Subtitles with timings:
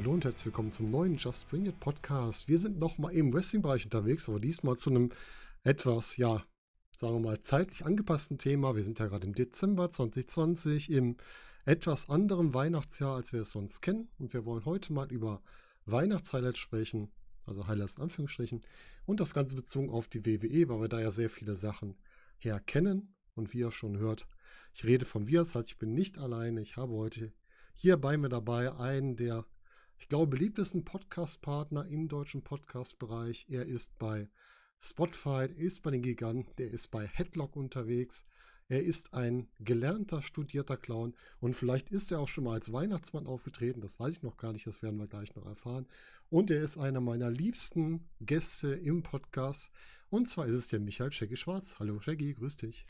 [0.00, 2.48] Hallo und herzlich willkommen zum neuen Just Bring It Podcast.
[2.48, 5.10] Wir sind nochmal im Wrestling-Bereich unterwegs, aber diesmal zu einem
[5.62, 6.42] etwas, ja,
[6.96, 8.74] sagen wir mal, zeitlich angepassten Thema.
[8.74, 11.18] Wir sind ja gerade im Dezember 2020 im
[11.66, 14.08] etwas anderen Weihnachtsjahr, als wir es sonst kennen.
[14.16, 15.42] Und wir wollen heute mal über
[15.84, 17.12] Weihnachtshighlights sprechen,
[17.44, 18.62] also Highlights in Anführungsstrichen,
[19.04, 21.98] und das Ganze bezogen auf die WWE, weil wir da ja sehr viele Sachen
[22.38, 23.14] herkennen.
[23.34, 24.26] Und wie ihr schon hört,
[24.72, 26.62] ich rede von wir, das heißt, ich bin nicht alleine.
[26.62, 27.34] Ich habe heute
[27.74, 29.44] hier bei mir dabei einen der,
[30.00, 33.46] ich glaube, beliebtesten Podcast-Partner im deutschen Podcast-Bereich.
[33.48, 34.28] Er ist bei
[34.80, 38.24] Spotify, ist bei den Giganten, er ist bei Headlock unterwegs.
[38.68, 43.26] Er ist ein gelernter, studierter Clown und vielleicht ist er auch schon mal als Weihnachtsmann
[43.26, 43.80] aufgetreten.
[43.80, 45.86] Das weiß ich noch gar nicht, das werden wir gleich noch erfahren.
[46.30, 49.70] Und er ist einer meiner liebsten Gäste im Podcast.
[50.08, 51.78] Und zwar ist es der Michael Shaggy Schwarz.
[51.78, 52.86] Hallo Shaggy, grüß dich.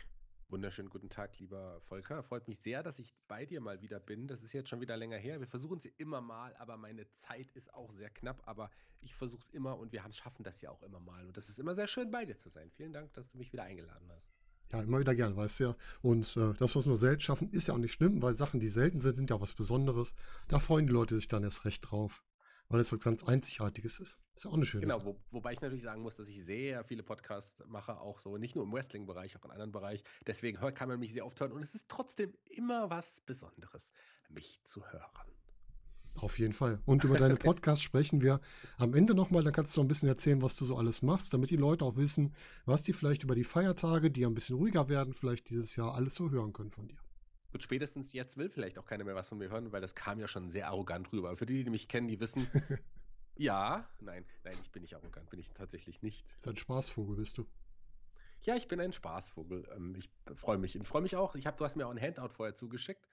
[0.50, 2.24] Wunderschönen guten Tag, lieber Volker.
[2.24, 4.26] Freut mich sehr, dass ich bei dir mal wieder bin.
[4.26, 5.38] Das ist jetzt schon wieder länger her.
[5.38, 8.42] Wir versuchen es immer mal, aber meine Zeit ist auch sehr knapp.
[8.46, 8.68] Aber
[9.00, 11.24] ich versuche es immer und wir haben, schaffen das ja auch immer mal.
[11.24, 12.68] Und das ist immer sehr schön, bei dir zu sein.
[12.72, 14.32] Vielen Dank, dass du mich wieder eingeladen hast.
[14.72, 15.76] Ja, immer wieder gern, weißt du ja.
[16.02, 18.66] Und äh, das, was wir selten schaffen, ist ja auch nicht schlimm, weil Sachen, die
[18.66, 20.16] selten sind, sind ja auch was Besonderes.
[20.48, 22.24] Da freuen die Leute sich dann erst recht drauf
[22.70, 24.18] weil es was ganz Einzigartiges ist.
[24.34, 26.84] Ist ja auch eine schöne Genau, wo, wobei ich natürlich sagen muss, dass ich sehr
[26.84, 30.04] viele Podcasts mache, auch so, nicht nur im Wrestling-Bereich, auch in anderen Bereich.
[30.26, 33.92] Deswegen hört, kann man mich sehr oft hören und es ist trotzdem immer was Besonderes,
[34.30, 35.10] mich zu hören.
[36.14, 36.80] Auf jeden Fall.
[36.86, 38.40] Und über deine Podcasts sprechen wir
[38.78, 39.42] am Ende nochmal.
[39.42, 41.84] Dann kannst du noch ein bisschen erzählen, was du so alles machst, damit die Leute
[41.84, 42.34] auch wissen,
[42.66, 46.14] was die vielleicht über die Feiertage, die ein bisschen ruhiger werden, vielleicht dieses Jahr alles
[46.14, 46.98] so hören können von dir.
[47.52, 50.20] Gut, spätestens jetzt will vielleicht auch keiner mehr was von mir hören, weil das kam
[50.20, 51.36] ja schon sehr arrogant rüber.
[51.36, 52.46] Für die, die mich kennen, die wissen,
[53.36, 56.26] ja, nein, nein, ich bin nicht arrogant, bin ich tatsächlich nicht.
[56.34, 57.46] Das ist ein Spaßvogel, bist du?
[58.42, 59.68] Ja, ich bin ein Spaßvogel.
[59.76, 60.76] Ähm, ich freue mich.
[60.76, 61.34] Ich freue mich auch.
[61.34, 63.06] Ich habe, du hast mir auch ein Handout vorher zugeschickt.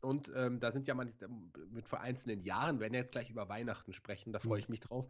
[0.00, 3.92] Und ähm, da sind ja ähm, mit vereinzelten Jahren, werden wir jetzt gleich über Weihnachten
[3.92, 4.60] sprechen, da freue mhm.
[4.60, 5.06] ich mich drauf.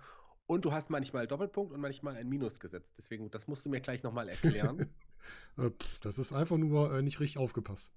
[0.47, 2.95] Und du hast manchmal Doppelpunkt und manchmal ein Minus gesetzt.
[2.99, 4.87] Deswegen, das musst du mir gleich nochmal erklären.
[5.59, 5.71] Äh,
[6.01, 7.93] das ist einfach nur äh, nicht richtig aufgepasst.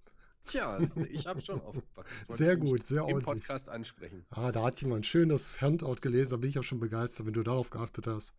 [0.46, 2.10] Tja, ich habe schon aufgepasst.
[2.28, 3.28] Sehr gut, sehr ordentlich.
[3.28, 4.26] Im Podcast ansprechen.
[4.30, 7.34] Ah, da hat jemand ein schönes Handout gelesen, da bin ich auch schon begeistert, wenn
[7.34, 8.36] du darauf geachtet hast.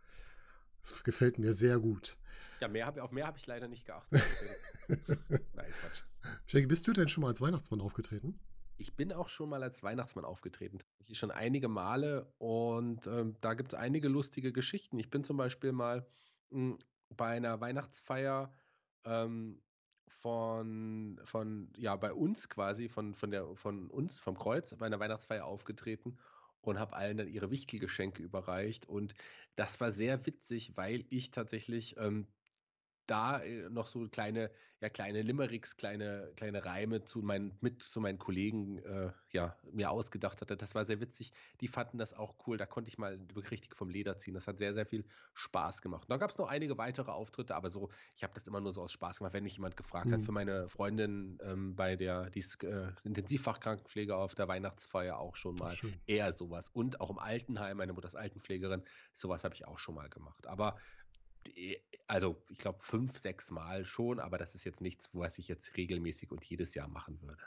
[0.82, 2.16] Das gefällt mir sehr gut.
[2.60, 4.22] Ja, mehr hab, auf mehr habe ich leider nicht geachtet.
[4.88, 6.02] Nein, Quatsch.
[6.46, 8.38] Shaggy, bist du denn schon mal als Weihnachtsmann aufgetreten?
[8.76, 10.78] Ich bin auch schon mal als Weihnachtsmann aufgetreten.
[11.06, 14.98] Ich schon einige Male und ähm, da gibt es einige lustige Geschichten.
[14.98, 16.06] Ich bin zum Beispiel mal
[16.50, 16.78] mh, hm,
[17.16, 18.52] bei einer Weihnachtsfeier
[19.04, 19.62] ähm,
[20.08, 25.00] von, von, ja, bei uns quasi, von, von, der, von uns, vom Kreuz, bei einer
[25.00, 26.18] Weihnachtsfeier aufgetreten
[26.60, 28.88] und habe allen dann ihre Wichtelgeschenke überreicht.
[28.88, 29.14] Und
[29.56, 32.26] das war sehr witzig, weil ich tatsächlich ähm,
[33.06, 34.50] da äh, noch so kleine,
[34.80, 39.90] ja, kleine Limericks, kleine, kleine Reime zu meinen, mit zu meinen Kollegen äh, ja, mir
[39.90, 40.56] ausgedacht hatte.
[40.56, 41.32] Das war sehr witzig.
[41.60, 42.56] Die fanden das auch cool.
[42.56, 43.18] Da konnte ich mal
[43.50, 44.34] richtig vom Leder ziehen.
[44.34, 45.04] Das hat sehr, sehr viel
[45.34, 46.08] Spaß gemacht.
[46.08, 48.82] Da gab es noch einige weitere Auftritte, aber so, ich habe das immer nur so
[48.82, 50.14] aus Spaß gemacht, wenn mich jemand gefragt mhm.
[50.14, 50.22] hat.
[50.22, 55.54] Für meine Freundin ähm, bei der, die ist äh, Intensivfachkrankenpflege auf der Weihnachtsfeier auch schon
[55.56, 55.76] mal
[56.06, 56.68] eher sowas.
[56.68, 58.82] Und auch im Altenheim, meine Mutter ist Altenpflegerin,
[59.12, 60.46] sowas habe ich auch schon mal gemacht.
[60.46, 60.76] Aber
[62.06, 65.76] also ich glaube fünf, sechs Mal schon, aber das ist jetzt nichts, was ich jetzt
[65.76, 67.42] regelmäßig und jedes Jahr machen würde.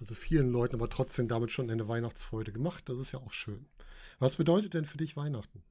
[0.00, 2.88] Also vielen Leuten aber trotzdem damit schon eine Weihnachtsfreude gemacht.
[2.88, 3.66] Das ist ja auch schön.
[4.18, 5.62] Was bedeutet denn für dich Weihnachten?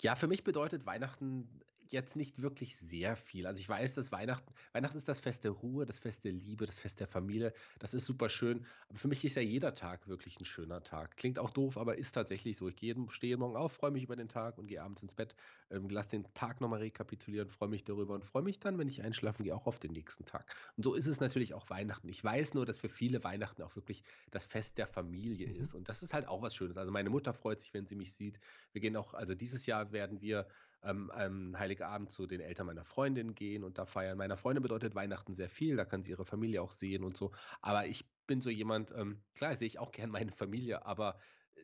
[0.00, 3.46] Ja, für mich bedeutet Weihnachten jetzt nicht wirklich sehr viel.
[3.46, 6.66] Also ich weiß, dass Weihnachten, Weihnachten ist das Fest der Ruhe, das Fest der Liebe,
[6.66, 7.52] das Fest der Familie.
[7.78, 8.66] Das ist super schön.
[8.88, 11.16] Aber für mich ist ja jeder Tag wirklich ein schöner Tag.
[11.16, 12.68] Klingt auch doof, aber ist tatsächlich so.
[12.68, 15.34] Ich gehe, stehe morgen auf, freue mich über den Tag und gehe abends ins Bett,
[15.70, 19.02] ähm, lasse den Tag nochmal rekapitulieren, freue mich darüber und freue mich dann, wenn ich
[19.02, 20.54] einschlafen gehe, auch auf den nächsten Tag.
[20.76, 22.08] Und so ist es natürlich auch Weihnachten.
[22.08, 25.60] Ich weiß nur, dass für viele Weihnachten auch wirklich das Fest der Familie mhm.
[25.60, 25.74] ist.
[25.74, 26.76] Und das ist halt auch was Schönes.
[26.76, 28.38] Also meine Mutter freut sich, wenn sie mich sieht.
[28.72, 30.46] Wir gehen auch, also dieses Jahr werden wir
[30.82, 34.18] ähm, am Heiligabend zu den Eltern meiner Freundin gehen und da feiern.
[34.18, 37.32] Meiner Freundin bedeutet Weihnachten sehr viel, da kann sie ihre Familie auch sehen und so.
[37.60, 41.18] Aber ich bin so jemand, ähm, klar sehe ich auch gern meine Familie, aber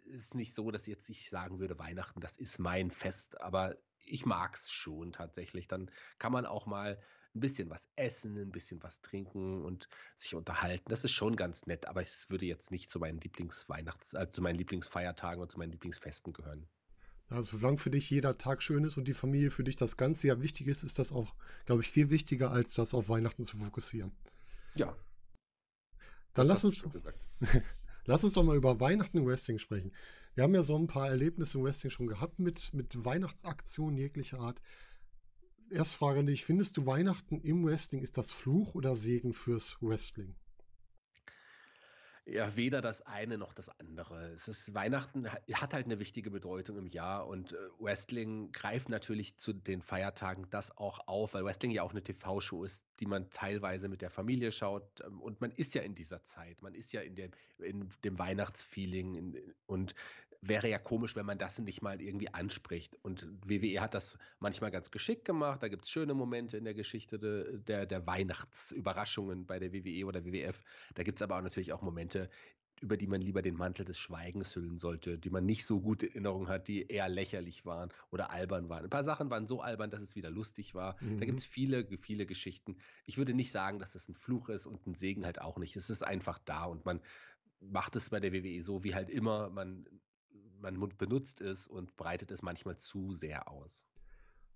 [0.08, 3.76] es ist nicht so, dass jetzt ich sagen würde, Weihnachten, das ist mein Fest, aber
[4.04, 5.68] ich mag es schon tatsächlich.
[5.68, 7.00] Dann kann man auch mal
[7.34, 10.88] ein bisschen was essen, ein bisschen was trinken und sich unterhalten.
[10.88, 14.42] Das ist schon ganz nett, aber es würde jetzt nicht zu meinen Lieblingsweihnachts-, äh, zu
[14.42, 16.68] meinen Lieblingsfeiertagen und zu meinen Lieblingsfesten gehören.
[17.30, 20.28] Also solange für dich jeder Tag schön ist und die Familie für dich das ganze
[20.28, 21.34] Jahr wichtig ist, ist das auch,
[21.66, 24.12] glaube ich, viel wichtiger, als das auf Weihnachten zu fokussieren.
[24.74, 24.96] Ja.
[26.32, 26.84] Dann lass uns,
[28.06, 29.92] lass uns doch mal über Weihnachten im Wrestling sprechen.
[30.34, 34.38] Wir haben ja so ein paar Erlebnisse im Wrestling schon gehabt mit, mit Weihnachtsaktionen jeglicher
[34.40, 34.62] Art.
[35.70, 40.34] Erst frage dich, findest du Weihnachten im Wrestling, ist das Fluch oder Segen fürs Wrestling?
[42.30, 44.28] Ja, weder das eine noch das andere.
[44.32, 49.38] Es ist Weihnachten hat halt eine wichtige Bedeutung im Jahr und, äh, Wrestling greift natürlich
[49.38, 53.30] zu den Feiertagen das auch auf, weil Wrestling ja auch eine TV-Show ist, die man
[53.30, 56.60] teilweise mit der Familie schaut, ähm, und man ist ja in dieser Zeit.
[56.60, 57.30] Man ist ja in dem
[57.60, 59.94] in dem Weihnachtsfeeling in und
[60.40, 62.96] wäre ja komisch, wenn man das nicht mal irgendwie anspricht.
[63.02, 65.62] Und WWE hat das manchmal ganz geschickt gemacht.
[65.62, 70.06] Da gibt es schöne Momente in der Geschichte de, der, der Weihnachtsüberraschungen bei der WWE
[70.06, 70.62] oder WWF.
[70.94, 72.30] Da gibt es aber auch natürlich auch Momente,
[72.80, 76.02] über die man lieber den Mantel des Schweigens hüllen sollte, die man nicht so gut
[76.02, 78.84] in Erinnerung hat, die eher lächerlich waren oder albern waren.
[78.84, 80.96] Ein paar Sachen waren so albern, dass es wieder lustig war.
[81.02, 81.18] Mhm.
[81.18, 82.76] Da gibt es viele, viele Geschichten.
[83.06, 85.74] Ich würde nicht sagen, dass es ein Fluch ist und ein Segen halt auch nicht.
[85.76, 87.00] Es ist einfach da und man
[87.60, 89.50] macht es bei der WWE so wie halt immer.
[89.50, 89.84] Man
[90.60, 93.88] man benutzt es und breitet es manchmal zu sehr aus.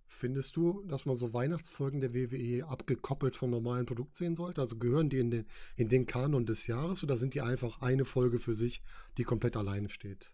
[0.06, 4.60] Findest du, dass man so Weihnachtsfolgen der WWE abgekoppelt vom normalen Produkt sehen sollte?
[4.60, 8.04] Also gehören die in den, in den Kanon des Jahres oder sind die einfach eine
[8.04, 8.82] Folge für sich,
[9.16, 10.30] die komplett alleine steht?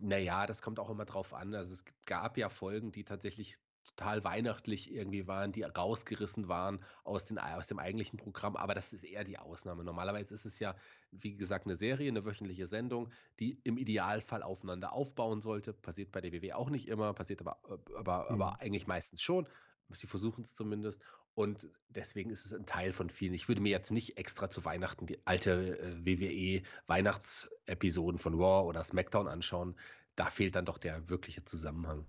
[0.00, 1.54] Naja, das kommt auch immer drauf an.
[1.54, 3.58] Also es gab ja Folgen, die tatsächlich
[3.98, 8.54] total weihnachtlich irgendwie waren, die rausgerissen waren aus, den, aus dem eigentlichen Programm.
[8.56, 9.82] Aber das ist eher die Ausnahme.
[9.82, 10.76] Normalerweise ist es ja,
[11.10, 13.08] wie gesagt, eine Serie, eine wöchentliche Sendung,
[13.40, 15.72] die im Idealfall aufeinander aufbauen sollte.
[15.72, 17.58] Passiert bei der WW auch nicht immer, passiert aber,
[17.96, 18.40] aber, mhm.
[18.40, 19.48] aber eigentlich meistens schon.
[19.90, 21.02] Sie versuchen es zumindest.
[21.34, 23.34] Und deswegen ist es ein Teil von vielen.
[23.34, 28.84] Ich würde mir jetzt nicht extra zu Weihnachten die alte äh, WWE-Weihnachtsepisoden von Raw oder
[28.84, 29.74] SmackDown anschauen.
[30.14, 32.06] Da fehlt dann doch der wirkliche Zusammenhang.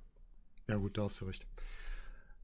[0.70, 1.48] Ja, gut, da hast du recht.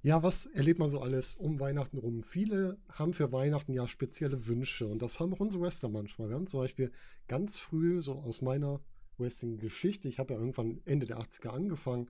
[0.02, 2.24] Ja, was erlebt man so alles um Weihnachten rum?
[2.24, 6.30] Viele haben für Weihnachten ja spezielle Wünsche und das haben auch unsere Wrestler manchmal.
[6.30, 6.92] Wir haben zum Beispiel
[7.28, 8.82] ganz früh, so aus meiner
[9.20, 12.10] Wrestling-Geschichte, ich habe ja irgendwann Ende der 80er angefangen,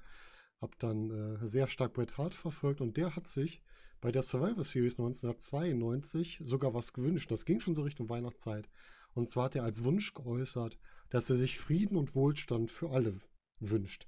[0.62, 3.62] habe dann äh, sehr stark Bret Hart verfolgt und der hat sich
[4.00, 7.30] bei der Survivor Series 1992 sogar was gewünscht.
[7.30, 8.70] Das ging schon so Richtung Weihnachtszeit.
[9.14, 10.78] Und zwar hat er als Wunsch geäußert,
[11.10, 13.20] dass er sich Frieden und Wohlstand für alle
[13.60, 14.08] wünscht.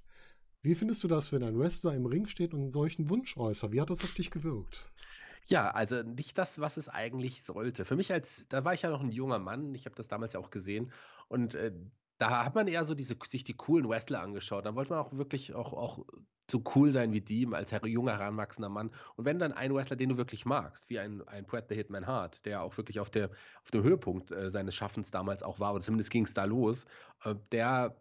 [0.62, 3.72] Wie findest du das, wenn ein Wrestler im Ring steht und einen solchen Wunsch äußert?
[3.72, 4.90] Wie hat das auf dich gewirkt?
[5.46, 7.84] Ja, also nicht das, was es eigentlich sollte.
[7.84, 10.32] Für mich als, da war ich ja noch ein junger Mann, ich habe das damals
[10.34, 10.92] ja auch gesehen
[11.28, 11.72] und äh,
[12.18, 14.66] da hat man eher so diese, sich die coolen Wrestler angeschaut.
[14.66, 16.04] Da wollte man auch wirklich auch, auch
[16.50, 18.90] so cool sein wie die als junger, heranwachsender Mann.
[19.16, 22.06] Und wenn dann ein Wrestler, den du wirklich magst, wie ein, ein Bret the Hitman
[22.06, 23.30] Hart, der auch wirklich auf, der,
[23.62, 26.84] auf dem Höhepunkt äh, seines Schaffens damals auch war, oder zumindest ging es da los,
[27.24, 28.00] äh, der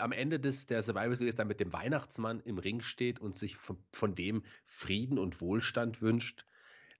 [0.00, 3.56] am Ende des, der Survivor Series dann mit dem Weihnachtsmann im Ring steht und sich
[3.56, 6.44] von, von dem Frieden und Wohlstand wünscht.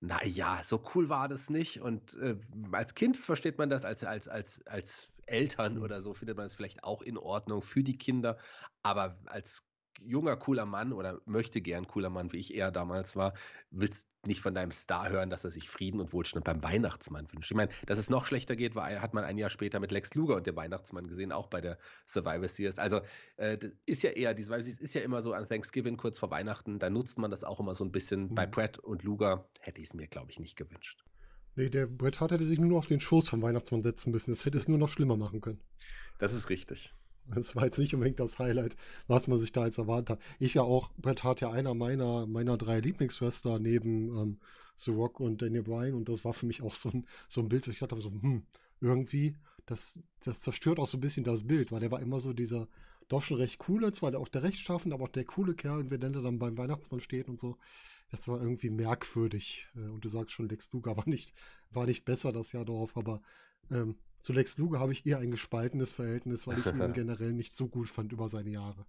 [0.00, 1.80] Naja, so cool war das nicht.
[1.80, 2.36] Und äh,
[2.72, 5.82] als Kind versteht man das, als, als, als, als Eltern mhm.
[5.82, 8.38] oder so findet man es vielleicht auch in Ordnung für die Kinder.
[8.82, 9.64] Aber als
[10.04, 13.34] junger, cooler Mann oder möchte gern cooler Mann, wie ich eher damals war,
[13.70, 17.50] willst nicht von deinem Star hören, dass er sich Frieden und Wohlstand beim Weihnachtsmann wünscht.
[17.50, 20.14] Ich meine, dass es noch schlechter geht, war, hat man ein Jahr später mit Lex
[20.14, 22.78] Luger und dem Weihnachtsmann gesehen, auch bei der Survivor Series.
[22.78, 23.00] Also
[23.36, 26.30] äh, ist ja eher, die Survivor Series ist ja immer so an Thanksgiving kurz vor
[26.30, 28.30] Weihnachten, da nutzt man das auch immer so ein bisschen.
[28.30, 28.34] Mhm.
[28.34, 31.04] Bei Pratt und Luger hätte ich es mir, glaube ich, nicht gewünscht.
[31.54, 34.30] Nee, der Brett Hart hätte sich nur auf den Schoß vom Weihnachtsmann setzen müssen.
[34.30, 35.60] Das hätte es nur noch schlimmer machen können.
[36.18, 36.94] Das ist richtig.
[37.34, 40.20] Das war jetzt nicht unbedingt das Highlight, was man sich da jetzt erwartet hat.
[40.38, 44.38] Ich ja auch, Brett Hart ja einer meiner, meiner drei Lieblingsschwester neben ähm,
[44.76, 47.48] The Rock und Daniel Bryan und das war für mich auch so ein, so ein
[47.48, 48.44] Bild, wo ich dachte so, hm,
[48.80, 52.32] irgendwie, das, das zerstört auch so ein bisschen das Bild, weil der war immer so
[52.32, 52.68] dieser
[53.08, 56.00] doch schon recht coole, zwar auch der rechtschaffende, aber auch der coole Kerl, und wenn
[56.00, 57.56] der dann beim Weihnachtsmann steht und so,
[58.10, 59.68] das war irgendwie merkwürdig.
[59.76, 61.32] Äh, und du sagst schon, Lex Luger war nicht,
[61.70, 63.22] war nicht besser das Jahr darauf, aber
[63.70, 67.52] ähm, zu Lex Luger habe ich eher ein gespaltenes Verhältnis, weil ich ihn generell nicht
[67.52, 68.84] so gut fand über seine Jahre.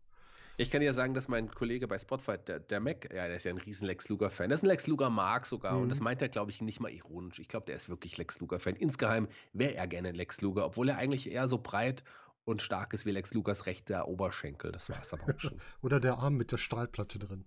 [0.57, 3.43] Ich kann ja sagen, dass mein Kollege bei Spotify, der, der Mac, ja, der ist
[3.43, 4.49] ja ein riesen Lex Luger-Fan.
[4.49, 5.75] Der ist ein Lex Luger-Mark sogar.
[5.75, 5.83] Mhm.
[5.83, 6.05] Und das mhm.
[6.05, 7.37] meint er, glaube ich, nicht mal ironisch.
[7.37, 8.77] Ich glaube, der ist wirklich Lex Luger-Fan.
[8.77, 12.03] Insgeheim wäre er gerne ein Lex Luger, obwohl er eigentlich eher so breit
[12.45, 14.71] und stark ist wie Lex Lugers rechter Oberschenkel.
[14.71, 15.61] Das war es aber auch schon.
[15.83, 17.45] Oder der Arm mit der Stahlplatte drin.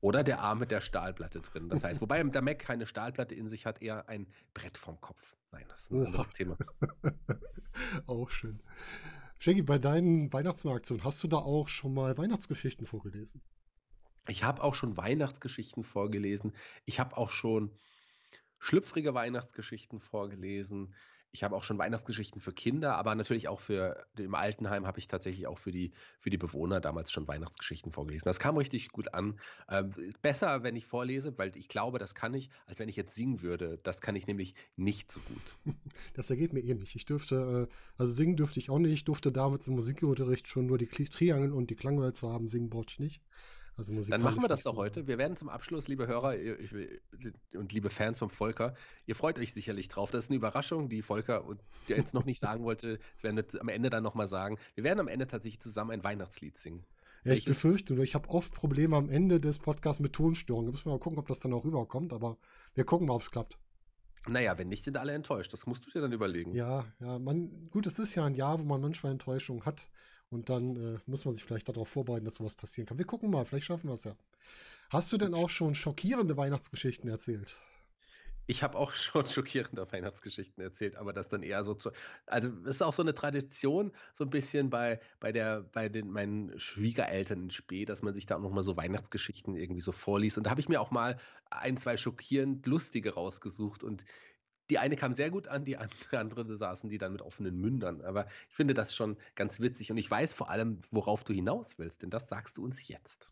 [0.00, 1.68] Oder der Arm mit der Stahlplatte drin.
[1.68, 5.34] Das heißt, wobei der Mac keine Stahlplatte in sich hat, eher ein Brett vom Kopf.
[5.52, 6.06] Nein, das ist ein Oha.
[6.06, 6.56] anderes Thema.
[8.06, 8.62] auch schön.
[9.38, 13.42] Shaggy, bei deinen Weihnachtsmarktionen hast du da auch schon mal Weihnachtsgeschichten vorgelesen?
[14.28, 16.54] Ich habe auch schon Weihnachtsgeschichten vorgelesen.
[16.84, 17.76] Ich habe auch schon
[18.58, 20.94] schlüpfrige Weihnachtsgeschichten vorgelesen.
[21.34, 25.08] Ich habe auch schon Weihnachtsgeschichten für Kinder, aber natürlich auch für im Altenheim habe ich
[25.08, 28.26] tatsächlich auch für die, für die Bewohner damals schon Weihnachtsgeschichten vorgelesen.
[28.26, 29.40] Das kam richtig gut an.
[29.70, 33.14] Ähm, besser, wenn ich vorlese, weil ich glaube, das kann ich, als wenn ich jetzt
[33.14, 33.78] singen würde.
[33.82, 35.74] Das kann ich nämlich nicht so gut.
[36.14, 36.94] Das ergeht mir eh nicht.
[36.94, 38.92] Ich dürfte, äh, also singen dürfte ich auch nicht.
[38.92, 42.48] Ich durfte damals im Musikunterricht schon nur die Triangel und die Klangwälzer haben.
[42.48, 43.22] Singen brauchte ich nicht.
[43.76, 45.06] Also Dann machen wir das doch heute.
[45.06, 46.36] Wir werden zum Abschluss, liebe Hörer
[47.54, 48.74] und liebe Fans vom Volker,
[49.06, 50.10] ihr freut euch sicherlich drauf.
[50.10, 52.98] Das ist eine Überraschung, die Volker und der jetzt noch nicht sagen wollte.
[53.14, 54.58] Das werden wir am Ende dann nochmal sagen.
[54.74, 56.84] Wir werden am Ende tatsächlich zusammen ein Weihnachtslied singen.
[57.24, 60.66] Ja, ich befürchte nur, ich habe oft Probleme am Ende des Podcasts mit Tonstörungen.
[60.66, 62.36] Da müssen wir mal gucken, ob das dann auch rüberkommt, aber
[62.74, 63.58] wir gucken mal, ob es klappt.
[64.26, 65.52] Naja, wenn nicht, sind alle enttäuscht.
[65.52, 66.52] Das musst du dir dann überlegen.
[66.52, 69.88] Ja, ja, man, gut, es ist ja ein Jahr, wo man manchmal Enttäuschung hat.
[70.32, 72.98] Und dann äh, muss man sich vielleicht darauf vorbereiten, dass sowas passieren kann.
[72.98, 74.16] Wir gucken mal, vielleicht schaffen wir es ja.
[74.90, 77.54] Hast du denn auch schon schockierende Weihnachtsgeschichten erzählt?
[78.46, 81.92] Ich habe auch schon schockierende Weihnachtsgeschichten erzählt, aber das dann eher so zu.
[82.26, 86.10] Also, es ist auch so eine Tradition, so ein bisschen bei, bei, der, bei den,
[86.10, 90.38] meinen Schwiegereltern in Spee, dass man sich da auch nochmal so Weihnachtsgeschichten irgendwie so vorliest.
[90.38, 91.18] Und da habe ich mir auch mal
[91.50, 93.84] ein, zwei schockierend lustige rausgesucht.
[93.84, 94.04] Und
[94.70, 95.76] die eine kam sehr gut an, die
[96.12, 98.00] andere saßen die dann mit offenen Mündern.
[98.02, 101.78] Aber ich finde das schon ganz witzig und ich weiß vor allem, worauf du hinaus
[101.78, 103.30] willst, denn das sagst du uns jetzt.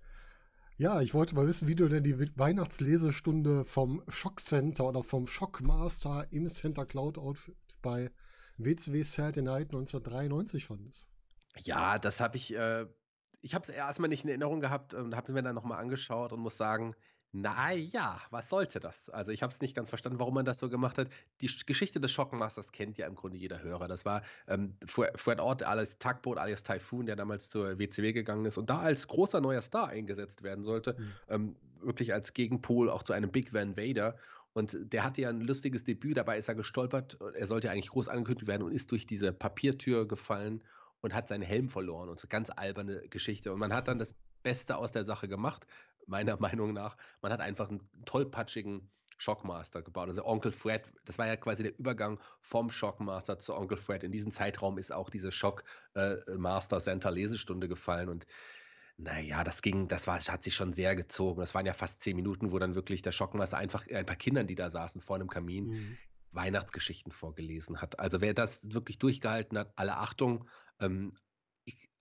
[0.77, 6.27] Ja, ich wollte mal wissen, wie du denn die Weihnachtslesestunde vom Schockcenter oder vom Schockmaster
[6.31, 8.11] im Center Cloud Outfit bei
[8.57, 11.11] WCW Saturday Night 1993 fandest.
[11.59, 12.87] Ja, das habe ich, äh,
[13.43, 16.41] ich habe es erstmal nicht in Erinnerung gehabt und habe mir dann nochmal angeschaut und
[16.41, 16.95] muss sagen,
[17.33, 19.09] na ja, was sollte das?
[19.09, 21.09] Also, ich habe es nicht ganz verstanden, warum man das so gemacht hat.
[21.41, 23.87] Die Geschichte des Schockenmasters kennt ja im Grunde jeder Hörer.
[23.87, 28.59] Das war ähm, Fred Ort alias Tugboat alias Typhoon, der damals zur WCW gegangen ist
[28.59, 30.97] und da als großer neuer Star eingesetzt werden sollte.
[30.99, 31.13] Mhm.
[31.29, 34.17] Ähm, wirklich als Gegenpol auch zu einem Big Van Vader.
[34.53, 37.17] Und der hatte ja ein lustiges Debüt, dabei ist er gestolpert.
[37.35, 40.65] Er sollte eigentlich groß angekündigt werden und ist durch diese Papiertür gefallen
[41.01, 42.09] und hat seinen Helm verloren.
[42.09, 43.53] Und so ganz alberne Geschichte.
[43.53, 45.67] Und man hat dann das Beste aus der Sache gemacht
[46.11, 46.97] meiner Meinung nach.
[47.23, 50.09] Man hat einfach einen tollpatschigen Shockmaster gebaut.
[50.09, 54.02] Also Onkel Fred, das war ja quasi der Übergang vom Shockmaster zu Onkel Fred.
[54.02, 58.26] In diesem Zeitraum ist auch diese Shockmaster äh, Center Lesestunde gefallen und
[58.97, 61.40] naja, das ging, das war, hat sich schon sehr gezogen.
[61.40, 64.47] Das waren ja fast zehn Minuten, wo dann wirklich der Shockmaster einfach ein paar Kindern,
[64.47, 65.99] die da saßen vor einem Kamin, mhm.
[66.33, 67.99] Weihnachtsgeschichten vorgelesen hat.
[67.99, 70.49] Also wer das wirklich durchgehalten hat, alle Achtung.
[70.81, 71.14] Ähm,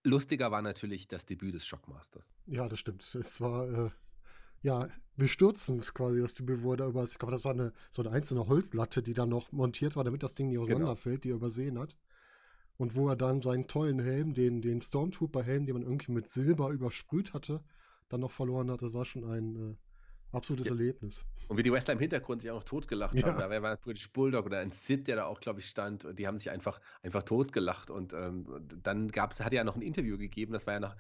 [0.04, 2.34] Lustiger war natürlich das Debüt des Shockmasters.
[2.46, 3.04] Ja, das stimmt.
[3.16, 3.90] Es war äh,
[4.62, 4.88] ja
[5.18, 8.12] bestürzend quasi das Debüt, wo er da über, ich glaube, das war eine so eine
[8.12, 10.64] einzelne Holzlatte, die dann noch montiert war, damit das Ding nicht genau.
[10.64, 11.24] auseinanderfällt, genau.
[11.24, 11.98] die er übersehen hat.
[12.78, 16.70] Und wo er dann seinen tollen Helm, den, den Stormtrooper-Helm, den man irgendwie mit Silber
[16.70, 17.62] übersprüht hatte,
[18.08, 18.82] dann noch verloren hat.
[18.82, 19.76] Das war schon ein äh,
[20.32, 20.72] Absolutes ja.
[20.74, 21.26] Erlebnis.
[21.48, 23.28] Und wie die Wrestler im Hintergrund sich auch noch totgelacht ja.
[23.28, 23.40] haben.
[23.40, 26.06] Da war ein British Bulldog oder ein Sid, der da auch, glaube ich, stand.
[26.06, 27.90] Und die haben sich einfach, einfach totgelacht.
[27.90, 28.46] Und ähm,
[28.84, 30.96] dann gab es, hat er ja noch ein Interview gegeben, das war ja noch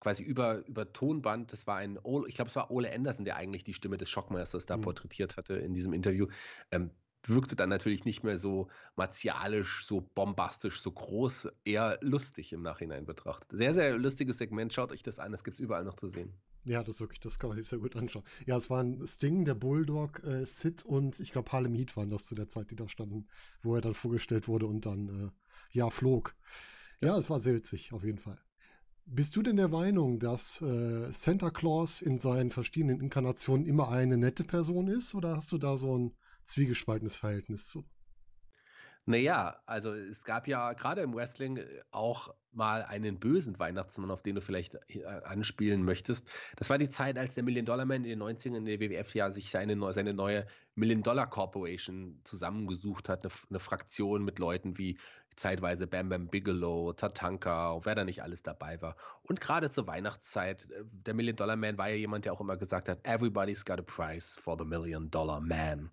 [0.00, 1.52] quasi über, über Tonband.
[1.52, 4.10] Das war ein, Ole, ich glaube, es war Ole Anderson, der eigentlich die Stimme des
[4.10, 4.82] Schockmeisters da mhm.
[4.82, 6.26] porträtiert hatte in diesem Interview.
[6.70, 6.90] Ähm,
[7.28, 13.06] wirkte dann natürlich nicht mehr so martialisch, so bombastisch, so groß, eher lustig im Nachhinein
[13.06, 13.56] betrachtet.
[13.56, 14.72] Sehr, sehr lustiges Segment.
[14.72, 16.34] Schaut euch das an, das gibt es überall noch zu sehen.
[16.66, 18.24] Ja, das wirklich, das kann man sich sehr gut anschauen.
[18.46, 22.24] Ja, es waren Sting, der Bulldog, äh, Sid und ich glaube Harlem Heat waren das
[22.24, 23.26] zu der Zeit, die da standen,
[23.62, 25.30] wo er dann vorgestellt wurde und dann äh,
[25.72, 26.34] ja flog.
[27.02, 28.38] Ja, es war sehr witzig, auf jeden Fall.
[29.04, 34.16] Bist du denn der Meinung, dass äh, Santa Claus in seinen verschiedenen Inkarnationen immer eine
[34.16, 36.14] nette Person ist oder hast du da so ein
[36.44, 37.84] zwiegespaltenes Verhältnis zu?
[39.06, 44.22] Naja, also es gab ja gerade im Wrestling äh, auch mal einen bösen Weihnachtsmann, auf
[44.22, 46.26] den du vielleicht äh, anspielen möchtest.
[46.56, 49.14] Das war die Zeit, als der Million Dollar Man in den 90ern in der WWF
[49.14, 54.78] ja sich seine, seine neue Million Dollar Corporation zusammengesucht hat, eine, eine Fraktion mit Leuten
[54.78, 54.98] wie
[55.36, 58.96] zeitweise Bam Bam Bigelow, Tatanka, wer da nicht alles dabei war.
[59.22, 62.56] Und gerade zur Weihnachtszeit, äh, der Million Dollar Man war ja jemand, der auch immer
[62.56, 65.90] gesagt hat, everybody's got a price for the Million Dollar Man.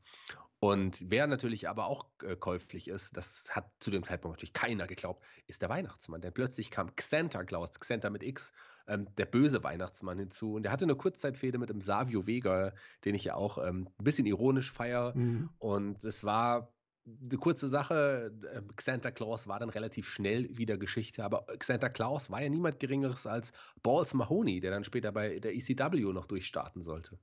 [0.63, 4.85] Und wer natürlich aber auch äh, käuflich ist, das hat zu dem Zeitpunkt natürlich keiner
[4.85, 6.21] geglaubt, ist der Weihnachtsmann.
[6.21, 8.53] Denn plötzlich kam Xanta Claus, Xanta mit X,
[8.87, 10.53] ähm, der böse Weihnachtsmann hinzu.
[10.53, 12.73] Und der hatte eine Kurzzeitfehde mit dem Savio Vega,
[13.05, 15.17] den ich ja auch ähm, ein bisschen ironisch feiere.
[15.17, 15.49] Mhm.
[15.57, 16.71] Und es war
[17.07, 18.31] eine kurze Sache.
[18.53, 21.25] Ähm, Xanta Claus war dann relativ schnell wieder Geschichte.
[21.25, 23.51] Aber Xanta Claus war ja niemand Geringeres als
[23.81, 27.17] Balls Mahoney, der dann später bei der ECW noch durchstarten sollte.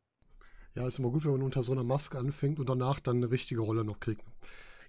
[0.78, 3.32] Ja, ist immer gut, wenn man unter so einer Maske anfängt und danach dann eine
[3.32, 4.22] richtige Rolle noch kriegt.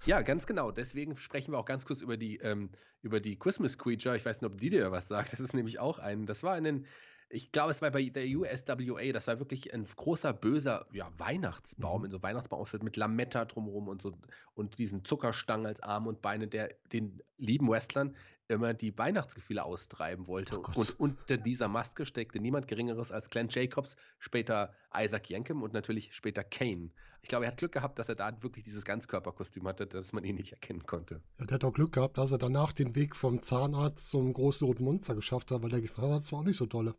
[0.05, 0.69] Ja, ganz genau.
[0.69, 2.69] Deswegen sprechen wir auch ganz kurz über die, ähm,
[3.01, 4.15] über die Christmas Creature.
[4.15, 5.33] Ich weiß nicht, ob die dir was sagt.
[5.33, 6.85] Das ist nämlich auch ein, das war in den,
[7.27, 12.01] ich glaube, es war bei der USWA, das war wirklich ein großer, böser ja, Weihnachtsbaum,
[12.01, 12.05] mhm.
[12.05, 14.13] in so Weihnachtsbaum mit Lametta drumherum und so
[14.53, 18.15] und diesen Zuckerstangen als Arme und Beine, der den lieben Wrestlern
[18.49, 20.59] immer die Weihnachtsgefühle austreiben wollte.
[20.59, 20.75] Gott.
[20.75, 26.13] Und unter dieser Maske steckte niemand Geringeres als Glenn Jacobs, später Isaac Yankem und natürlich
[26.13, 26.89] später Kane.
[27.21, 30.23] Ich glaube, er hat Glück gehabt, dass er da wirklich dieses Ganzkörperkostüm hatte, dass man
[30.23, 31.21] ihn nicht erkennen konnte.
[31.37, 34.65] Ja, der hat auch Glück gehabt, dass er danach den Weg vom Zahnarzt zum großen
[34.65, 36.95] roten Monster geschafft hat, weil der Zahnarzt war auch nicht so tolle.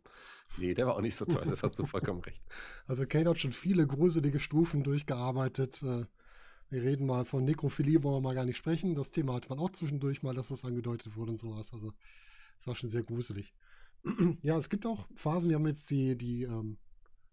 [0.57, 2.43] Nee, der war auch nicht so toll, das hast du vollkommen recht.
[2.87, 5.81] Also Kane hat schon viele gruselige Stufen durchgearbeitet.
[5.83, 6.05] Äh,
[6.71, 8.95] Wir reden mal von Nekrophilie, wollen wir mal gar nicht sprechen.
[8.95, 11.73] Das Thema hat man auch zwischendurch mal, dass das angedeutet wurde und sowas.
[11.73, 11.91] Also,
[12.57, 13.53] das war schon sehr gruselig.
[14.41, 16.77] ja, es gibt auch Phasen, wir haben jetzt die, die ähm,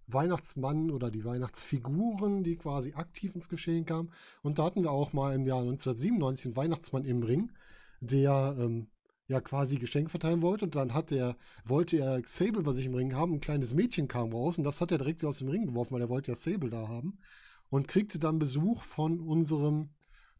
[0.08, 4.10] Weihnachtsmann oder die Weihnachtsfiguren, die quasi aktiv ins Geschehen kamen.
[4.42, 7.52] Und da hatten wir auch mal im Jahr 1997 einen Weihnachtsmann im Ring,
[8.00, 8.88] der ähm,
[9.28, 10.64] ja quasi Geschenke verteilen wollte.
[10.64, 13.34] Und dann hat er, wollte er Sable bei sich im Ring haben.
[13.34, 16.02] Ein kleines Mädchen kam raus und das hat er direkt aus dem Ring geworfen, weil
[16.02, 17.20] er wollte ja Sable da haben.
[17.70, 19.90] Und kriegte dann Besuch von unserem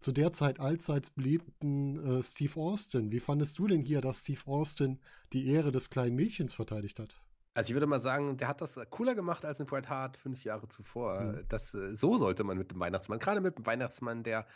[0.01, 3.11] zu der Zeit allseits beliebten äh, Steve Austin.
[3.11, 5.01] Wie fandest du denn hier, dass Steve Austin
[5.33, 7.21] die Ehre des kleinen Mädchens verteidigt hat?
[7.55, 10.45] Also ich würde mal sagen, der hat das cooler gemacht als in Bret Hart fünf
[10.45, 11.21] Jahre zuvor.
[11.21, 11.45] Mhm.
[11.49, 14.47] Das, äh, so sollte man mit dem Weihnachtsmann, gerade mit dem Weihnachtsmann, der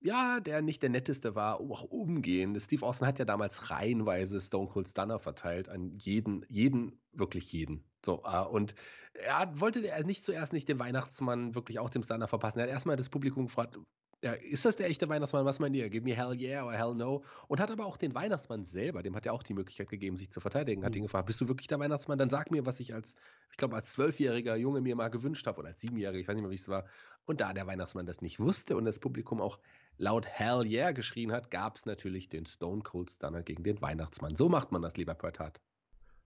[0.00, 2.58] ja, der nicht der netteste war, auch umgehen.
[2.58, 7.84] Steve Austin hat ja damals reihenweise Stone Cold Stunner verteilt an jeden, jeden, wirklich jeden.
[8.04, 8.74] So, äh, und
[9.12, 12.58] er wollte er nicht zuerst nicht den Weihnachtsmann wirklich auch dem Stunner verpassen.
[12.60, 13.78] Er hat erstmal das Publikum gefragt,
[14.22, 15.46] ja, ist das der echte Weihnachtsmann?
[15.46, 15.88] Was meint ihr?
[15.88, 17.24] Give me hell yeah oder hell no.
[17.48, 20.30] Und hat aber auch den Weihnachtsmann selber, dem hat er auch die Möglichkeit gegeben, sich
[20.30, 20.84] zu verteidigen.
[20.84, 20.98] Hat Mhm.
[20.98, 22.18] ihn gefragt, bist du wirklich der Weihnachtsmann?
[22.18, 23.14] Dann sag mir, was ich als,
[23.50, 26.42] ich glaube, als zwölfjähriger Junge mir mal gewünscht habe oder als siebenjähriger, ich weiß nicht
[26.42, 26.84] mehr, wie es war.
[27.24, 29.58] Und da der Weihnachtsmann das nicht wusste und das Publikum auch
[30.00, 34.34] laut Hell yeah geschrien hat, gab es natürlich den Stone Cold Stunner gegen den Weihnachtsmann.
[34.34, 35.60] So macht man das, lieber Bret Hart.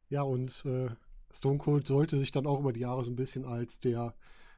[0.08, 0.90] Ja, und äh,
[1.32, 4.14] Stone Cold sollte sich dann auch über die Jahre so ein bisschen als der,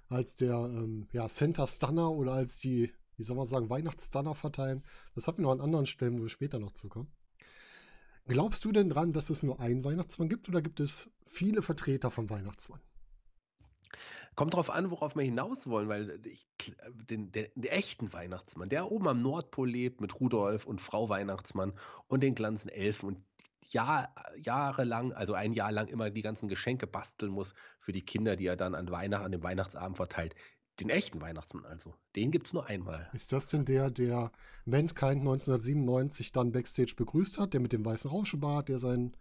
[0.08, 4.84] als der ähm, ja, Center Stunner oder als die, wie soll man sagen, Weihnachtsstunner verteilen.
[5.14, 7.10] Das hatten wir noch an anderen Stellen, wo wir später noch zukommen.
[8.26, 12.10] Glaubst du denn dran, dass es nur einen Weihnachtsmann gibt oder gibt es viele Vertreter
[12.10, 12.80] vom Weihnachtsmann?
[14.36, 16.46] Kommt drauf an, worauf wir hinaus wollen, weil ich,
[17.08, 21.72] den, den, den echten Weihnachtsmann, der oben am Nordpol lebt mit Rudolf und Frau Weihnachtsmann
[22.06, 23.24] und den ganzen Elfen und
[23.68, 28.36] Jahr, jahrelang, also ein Jahr lang immer die ganzen Geschenke basteln muss für die Kinder,
[28.36, 30.34] die er dann an Weihnachten, an dem Weihnachtsabend verteilt.
[30.80, 31.94] Den echten Weihnachtsmann also.
[32.14, 33.08] Den gibt es nur einmal.
[33.14, 34.30] Ist das denn der, der
[34.66, 39.16] Mankind 1997 dann Backstage begrüßt hat, der mit dem weißen Rauschebart, der seinen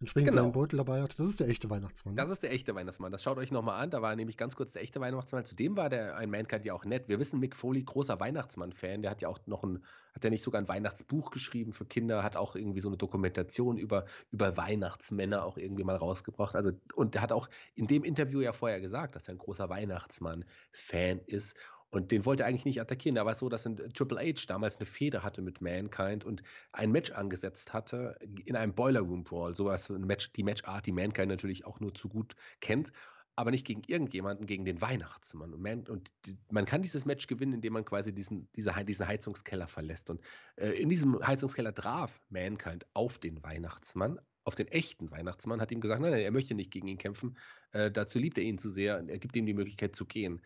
[0.00, 0.42] entsprechend Genau.
[0.42, 1.18] seinen Beutel dabei hat?
[1.18, 2.14] Das ist der echte Weihnachtsmann.
[2.14, 2.20] ne?
[2.22, 3.10] Das ist der echte Weihnachtsmann.
[3.12, 3.90] Das schaut euch nochmal an.
[3.90, 5.44] Da war nämlich ganz kurz der echte Weihnachtsmann.
[5.44, 7.08] Zudem war der ein Mankind ja auch nett.
[7.08, 9.84] Wir wissen, Mick Foley, großer Weihnachtsmann-Fan, der hat ja auch noch ein,
[10.14, 13.76] hat ja nicht sogar ein Weihnachtsbuch geschrieben für Kinder, hat auch irgendwie so eine Dokumentation
[13.78, 16.54] über, über Weihnachtsmänner auch irgendwie mal rausgebracht.
[16.56, 19.68] Also, und der hat auch in dem Interview ja vorher gesagt, dass er ein großer
[19.68, 21.56] Weihnachtsmann-Fan ist.
[21.90, 23.14] Und den wollte er eigentlich nicht attackieren.
[23.14, 26.42] Da war es so, dass ein Triple H damals eine Fehde hatte mit Mankind und
[26.72, 29.54] ein Match angesetzt hatte in einem Boiler Room Brawl.
[29.54, 32.92] Sowas, ein Match, die Matchart, die Mankind natürlich auch nur zu gut kennt,
[33.36, 35.54] aber nicht gegen irgendjemanden, gegen den Weihnachtsmann.
[35.54, 39.06] Und, man, und die, man kann dieses Match gewinnen, indem man quasi diesen, diese, diesen
[39.06, 40.10] Heizungskeller verlässt.
[40.10, 40.20] Und
[40.56, 45.80] äh, in diesem Heizungskeller traf Mankind auf den Weihnachtsmann, auf den echten Weihnachtsmann, hat ihm
[45.80, 47.38] gesagt, nein, nein, er möchte nicht gegen ihn kämpfen.
[47.70, 50.42] Äh, dazu liebt er ihn zu sehr und er gibt ihm die Möglichkeit zu gehen.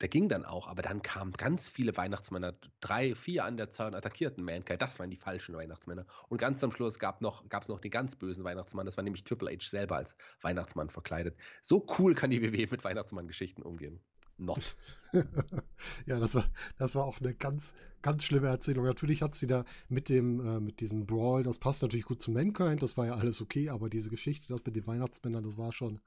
[0.00, 3.88] Der ging dann auch, aber dann kamen ganz viele Weihnachtsmänner, drei, vier an der Zahl
[3.88, 4.80] und attackierten Mankind.
[4.80, 6.06] Das waren die falschen Weihnachtsmänner.
[6.28, 8.86] Und ganz am Schluss gab noch, es noch den ganz bösen Weihnachtsmann.
[8.86, 11.36] Das war nämlich Triple H selber als Weihnachtsmann verkleidet.
[11.62, 14.00] So cool kann die WWE mit Weihnachtsmann-Geschichten umgehen.
[14.38, 14.76] Not.
[16.06, 16.44] ja, das war,
[16.78, 18.84] das war auch eine ganz, ganz schlimme Erzählung.
[18.84, 22.30] Natürlich hat sie da mit dem, äh, mit diesem Brawl, das passt natürlich gut zu
[22.30, 25.72] Mankind, das war ja alles okay, aber diese Geschichte, das mit den Weihnachtsmännern, das war
[25.72, 26.00] schon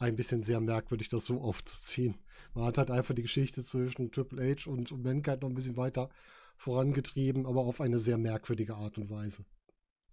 [0.00, 2.16] ein bisschen sehr merkwürdig, das so aufzuziehen.
[2.54, 6.08] Man hat halt einfach die Geschichte zwischen Triple H und, Mankind noch ein bisschen weiter
[6.56, 9.44] vorangetrieben, aber auf eine sehr merkwürdige Art und Weise,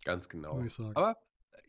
[0.03, 0.61] Ganz genau.
[0.61, 0.79] ich.
[0.79, 1.17] Aber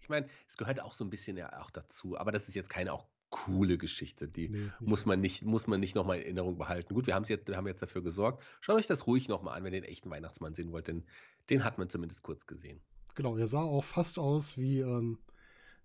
[0.00, 2.16] ich meine, es gehört auch so ein bisschen ja auch dazu.
[2.18, 4.28] Aber das ist jetzt keine auch coole Geschichte.
[4.28, 6.94] Die Nee, muss man nicht, muss man nicht nochmal in Erinnerung behalten.
[6.94, 8.42] Gut, wir, haben's jetzt, wir haben jetzt dafür gesorgt.
[8.60, 11.04] Schaut euch das ruhig nochmal an, wenn ihr den echten Weihnachtsmann sehen wollt, denn
[11.50, 12.80] den hat man zumindest kurz gesehen.
[13.14, 15.18] Genau, er sah auch fast aus wie, ähm,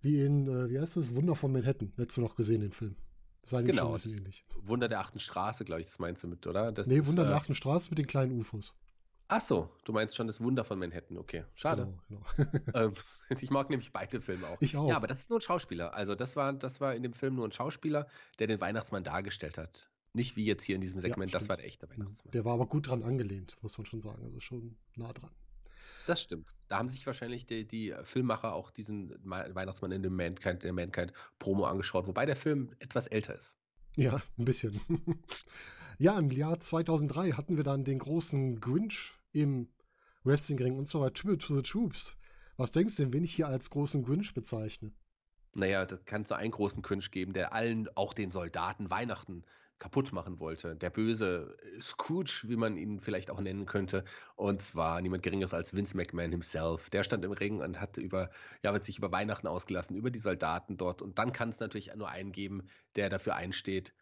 [0.04, 1.92] wie in, äh, wie heißt das, Wunder von Manhattan.
[1.98, 2.96] Hättest du noch gesehen, den Film.
[3.42, 4.46] Sah ihm schon Genau, ein bisschen das- ähnlich.
[4.62, 6.72] Wunder der achten Straße, glaube ich, das meinst du mit, oder?
[6.72, 8.76] Das Nee, ist, Wunder äh, nach der Straße mit den kleinen UFOs.
[9.30, 11.18] Ach so, du meinst schon das Wunder von Manhattan.
[11.18, 11.88] Okay, schade.
[12.10, 12.50] Genau, genau.
[12.76, 12.94] Ähm,
[13.39, 14.58] ich mag nämlich beide Filme auch.
[14.60, 14.88] Ich auch.
[14.89, 15.94] Ja, aber das ist nur ein Schauspieler.
[15.94, 18.08] Also das war, das war in dem Film nur ein Schauspieler,
[18.39, 19.89] der den Weihnachtsmann dargestellt hat.
[20.13, 21.50] Nicht wie jetzt hier in diesem Segment, das stimmt.
[21.50, 22.32] war der echte Weihnachtsmann.
[22.32, 24.24] Der war aber gut dran angelehnt, muss man schon sagen.
[24.24, 25.32] Also schon nah dran.
[26.08, 26.48] Das stimmt.
[26.67, 30.74] Da haben sich wahrscheinlich die, die Filmmacher auch diesen Ma- Weihnachtsmann in dem Mankind, der
[30.74, 33.56] Mankind Promo angeschaut, wobei der Film etwas älter ist.
[33.96, 34.82] Ja, ein bisschen.
[36.00, 39.69] ja, im Jahr 2003 hatten wir dann den großen Grinch im
[40.24, 42.17] Wrestlingring und zwar bei Tribute to the Troops.
[42.58, 44.93] Was denkst du denn, wen ich hier als großen Grinch bezeichne?
[45.56, 49.43] Naja, da kann es nur einen großen Grinch geben, der allen, auch den Soldaten, Weihnachten
[49.84, 50.78] kaputt machen wollte.
[50.78, 54.06] Der böse Scrooge, wie man ihn vielleicht auch nennen könnte.
[54.38, 56.89] Und zwar niemand Geringeres als Vince McMahon himself.
[56.89, 58.30] Der stand im Ring und hat über,
[58.63, 61.02] ja, hat sich über Weihnachten ausgelassen, über die Soldaten dort.
[61.02, 63.93] Und dann kann es natürlich nur einen geben, der dafür einsteht,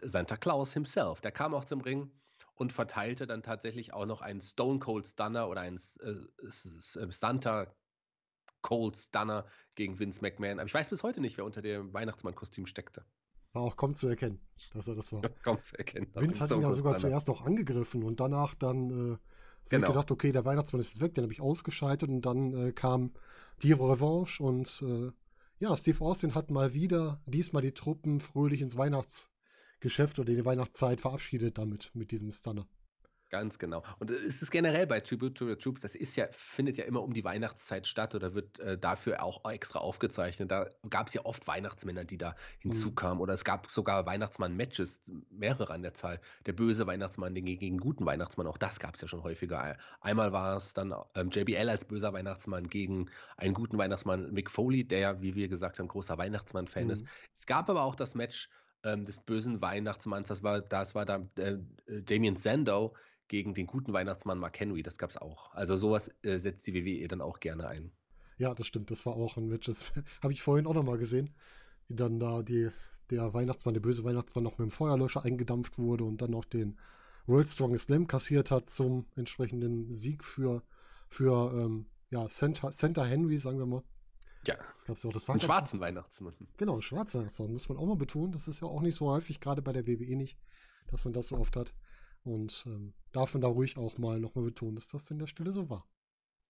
[0.00, 1.20] Santa Claus himself.
[1.20, 2.10] Der kam auch zum Ring
[2.54, 7.66] und verteilte dann tatsächlich auch noch einen Stone Cold Stunner oder einen äh, äh Santa
[8.62, 10.58] Cold Stunner gegen Vince McMahon.
[10.58, 13.04] Aber ich weiß bis heute nicht, wer unter dem Weihnachtsmann-Kostüm steckte.
[13.52, 14.40] War auch kaum zu erkennen,
[14.72, 15.22] dass er das war.
[15.42, 16.08] kaum zu erkennen.
[16.14, 19.16] Vince hat ihn ja sogar zuerst noch angegriffen und danach dann äh,
[19.70, 19.88] genau.
[19.88, 23.12] gedacht, okay, der Weihnachtsmann ist jetzt weg, den habe ich ausgeschaltet und dann äh, kam
[23.62, 25.10] die Revanche und äh,
[25.60, 30.44] ja, Steve Austin hat mal wieder diesmal die Truppen fröhlich ins Weihnachtsgeschäft oder in die
[30.44, 32.66] Weihnachtszeit verabschiedet damit, mit diesem Stunner.
[33.30, 33.82] Ganz genau.
[33.98, 37.02] Und es ist generell bei Tribute to the Troops, das ist ja, findet ja immer
[37.02, 40.50] um die Weihnachtszeit statt oder wird äh, dafür auch extra aufgezeichnet.
[40.50, 42.34] Da gab es ja oft Weihnachtsmänner, die da mhm.
[42.70, 43.18] hinzukamen.
[43.18, 43.22] Mhm.
[43.22, 46.20] Oder es gab sogar Weihnachtsmann-Matches, mehrere an der Zahl.
[46.46, 49.76] Der böse Weihnachtsmann gegen den guten Weihnachtsmann, auch das gab es ja schon häufiger.
[50.00, 54.84] Einmal war es dann ähm, JBL als böser Weihnachtsmann gegen einen guten Weihnachtsmann, Mick Foley,
[54.84, 56.90] der ja, wie wir gesagt haben, großer Weihnachtsmann-Fan mhm.
[56.90, 57.04] ist.
[57.34, 58.48] Es gab aber auch das Match
[58.84, 62.94] ähm, des bösen Weihnachtsmanns, das war, das war da äh, Damien Sandow
[63.28, 64.82] gegen den guten Weihnachtsmann Mark Henry.
[64.82, 65.52] Das gab es auch.
[65.54, 67.92] Also sowas äh, setzt die WWE dann auch gerne ein.
[68.38, 68.90] Ja, das stimmt.
[68.90, 69.66] Das war auch ein Match.
[69.66, 71.30] Das habe ich vorhin auch nochmal gesehen.
[71.88, 72.70] Wie dann da die,
[73.10, 76.78] der Weihnachtsmann, der böse Weihnachtsmann noch mit dem Feuerlöscher eingedampft wurde und dann noch den
[77.26, 80.62] World Strongest Slam kassiert hat zum entsprechenden Sieg für,
[81.08, 83.82] für ähm, ja, Center, Center Henry, sagen wir mal.
[84.46, 84.56] Ja.
[84.86, 86.34] Das auch, das war einen schwarzen Weihnachtsmann.
[86.56, 88.32] Genau, einen schwarzen Weihnachtsmann, muss man auch mal betonen.
[88.32, 90.38] Das ist ja auch nicht so häufig, gerade bei der WWE nicht,
[90.86, 91.74] dass man das so oft hat.
[92.28, 95.50] Und ähm, darf man da ruhig auch mal nochmal betonen, dass das in der Stelle
[95.50, 95.88] so war.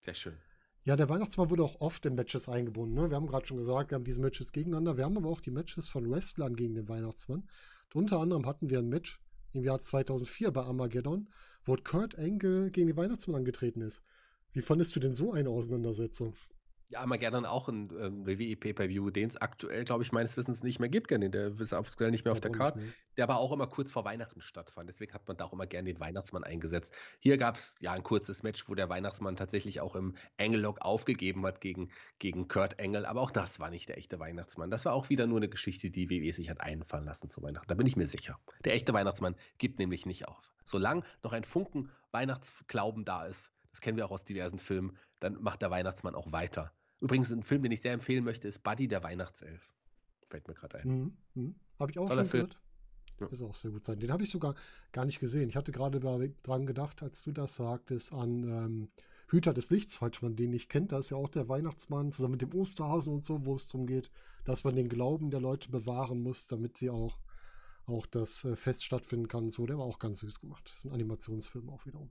[0.00, 0.36] Sehr schön.
[0.82, 2.96] Ja, der Weihnachtsmann wurde auch oft in Matches eingebunden.
[2.96, 3.10] Ne?
[3.10, 4.96] Wir haben gerade schon gesagt, wir haben diese Matches gegeneinander.
[4.96, 7.48] Wir haben aber auch die Matches von Wrestlern gegen den Weihnachtsmann.
[7.94, 9.20] Und unter anderem hatten wir ein Match
[9.52, 11.28] im Jahr 2004 bei Armageddon,
[11.62, 14.02] wo Kurt Angle gegen den Weihnachtsmann angetreten ist.
[14.52, 16.34] Wie fandest du denn so eine Auseinandersetzung?
[16.90, 20.80] Ja, Armageddon auch ein ähm, WWE Pay-Per-View, den es aktuell, glaube ich, meines Wissens nicht
[20.80, 21.10] mehr gibt.
[21.10, 22.80] Der ist aktuell nicht mehr auf der Karte.
[23.18, 24.88] Der aber auch immer kurz vor Weihnachten stattfand.
[24.88, 26.94] Deswegen hat man da auch immer gerne den Weihnachtsmann eingesetzt.
[27.18, 31.44] Hier gab es ja ein kurzes Match, wo der Weihnachtsmann tatsächlich auch im Engel-Log aufgegeben
[31.44, 33.04] hat gegen, gegen Kurt Engel.
[33.04, 34.70] Aber auch das war nicht der echte Weihnachtsmann.
[34.70, 37.68] Das war auch wieder nur eine Geschichte, die WWE sich hat einfallen lassen zu Weihnachten.
[37.68, 38.38] Da bin ich mir sicher.
[38.64, 40.54] Der echte Weihnachtsmann gibt nämlich nicht auf.
[40.64, 45.40] Solange noch ein Funken Weihnachtsglauben da ist, das kennen wir auch aus diversen Filmen, dann
[45.42, 46.72] macht der Weihnachtsmann auch weiter.
[47.00, 49.68] Übrigens, ein Film, den ich sehr empfehlen möchte, ist Buddy, der Weihnachtself.
[50.28, 50.88] Fällt mir gerade ein.
[50.88, 51.54] Mhm, mhm.
[51.78, 52.46] Habe ich auch Toller schon Film.
[52.48, 52.60] gehört.
[53.20, 53.26] Ja.
[53.28, 53.98] Ist auch sehr gut sein.
[53.98, 54.54] Den habe ich sogar
[54.92, 55.48] gar nicht gesehen.
[55.48, 56.00] Ich hatte gerade
[56.42, 58.88] dran gedacht, als du das sagtest, an ähm,
[59.28, 60.92] Hüter des Lichts, falls man den nicht kennt.
[60.92, 63.86] Da ist ja auch der Weihnachtsmann zusammen mit dem Osterhasen und so, wo es darum
[63.86, 64.10] geht,
[64.44, 67.18] dass man den Glauben der Leute bewahren muss, damit sie auch,
[67.86, 69.50] auch das äh, Fest stattfinden kann.
[69.50, 70.68] So, der war auch ganz süß gemacht.
[70.70, 72.10] Das ist ein Animationsfilm auch wiederum.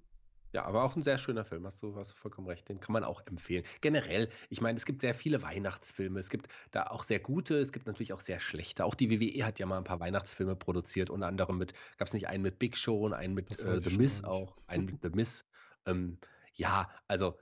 [0.57, 2.67] Ja, aber auch ein sehr schöner Film, hast du, hast du vollkommen recht.
[2.67, 3.63] Den kann man auch empfehlen.
[3.79, 6.17] Generell, ich meine, es gibt sehr viele Weihnachtsfilme.
[6.19, 8.83] Es gibt da auch sehr gute, es gibt natürlich auch sehr schlechte.
[8.83, 12.15] Auch die WWE hat ja mal ein paar Weihnachtsfilme produziert, unter anderem mit, gab es
[12.15, 15.09] nicht einen mit Big Show und einen mit äh, The Miss auch, einen mit The
[15.09, 15.45] Miss.
[15.85, 16.17] Ähm,
[16.55, 17.37] ja, also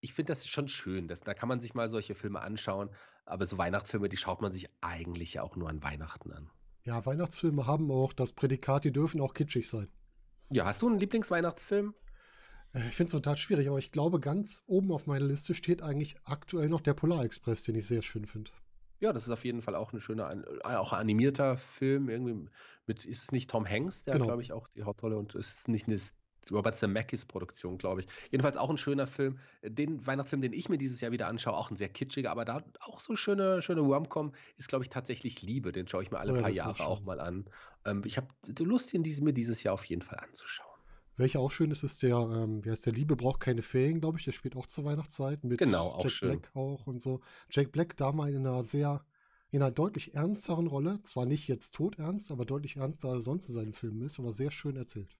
[0.00, 1.06] ich finde das schon schön.
[1.06, 2.90] Das, da kann man sich mal solche Filme anschauen.
[3.24, 6.50] Aber so Weihnachtsfilme, die schaut man sich eigentlich ja auch nur an Weihnachten an.
[6.84, 9.86] Ja, Weihnachtsfilme haben auch das Prädikat, die dürfen auch kitschig sein.
[10.50, 11.94] Ja, hast du einen Lieblingsweihnachtsfilm?
[12.72, 15.82] Äh, ich finde es total schwierig, aber ich glaube, ganz oben auf meiner Liste steht
[15.82, 18.50] eigentlich aktuell noch der Polar Express, den ich sehr schön finde.
[19.00, 22.50] Ja, das ist auf jeden Fall auch eine schöne, äh, auch ein animierter Film, irgendwie
[22.86, 24.26] mit, ist es nicht Tom Hanks, der, genau.
[24.26, 25.98] glaube ich, auch die Hauptrolle und es ist nicht eine
[26.50, 28.06] Robert Zemeckis Produktion, glaube ich.
[28.30, 29.38] Jedenfalls auch ein schöner Film.
[29.62, 32.64] Den Weihnachtsfilm, den ich mir dieses Jahr wieder anschaue, auch ein sehr kitschiger, aber da
[32.80, 35.72] auch so schöne, schöne Wormcom, ist, glaube ich, tatsächlich Liebe.
[35.72, 37.44] Den schaue ich mir alle oh ja, paar Jahre auch mal an.
[37.84, 38.28] Ähm, ich habe
[38.60, 40.77] Lust, ihn mir dieses Jahr auf jeden Fall anzuschauen.
[41.18, 44.18] Welcher auch schön ist, ist der, ähm, wie heißt der, Liebe braucht keine Ferien, glaube
[44.18, 44.24] ich.
[44.24, 46.28] Der spielt auch zur Weihnachtszeit mit genau, auch Jack schön.
[46.40, 47.20] Black auch und so.
[47.50, 49.04] Jack Black da mal in einer sehr,
[49.50, 51.00] in einer deutlich ernsteren Rolle.
[51.02, 54.52] Zwar nicht jetzt todernst, aber deutlich ernster als sonst in seinen Filmen ist, aber sehr
[54.52, 55.18] schön erzählt.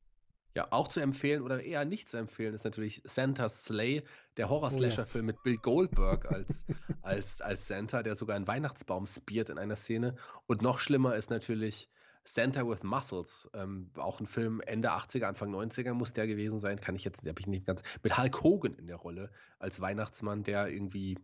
[0.55, 4.05] Ja, auch zu empfehlen oder eher nicht zu empfehlen ist natürlich Santa's Slay,
[4.37, 5.33] der Horror-Slasher-Film oh, ja.
[5.35, 6.65] mit Bill Goldberg als,
[7.03, 10.17] als, als Santa, der sogar einen Weihnachtsbaum spiert in einer Szene.
[10.47, 11.89] Und noch schlimmer ist natürlich
[12.25, 16.81] Santa with Muscles, ähm, auch ein Film Ende 80er, Anfang 90er muss der gewesen sein,
[16.81, 20.43] kann ich jetzt, habe ich nicht ganz, mit Hulk Hogan in der Rolle als Weihnachtsmann,
[20.43, 21.19] der irgendwie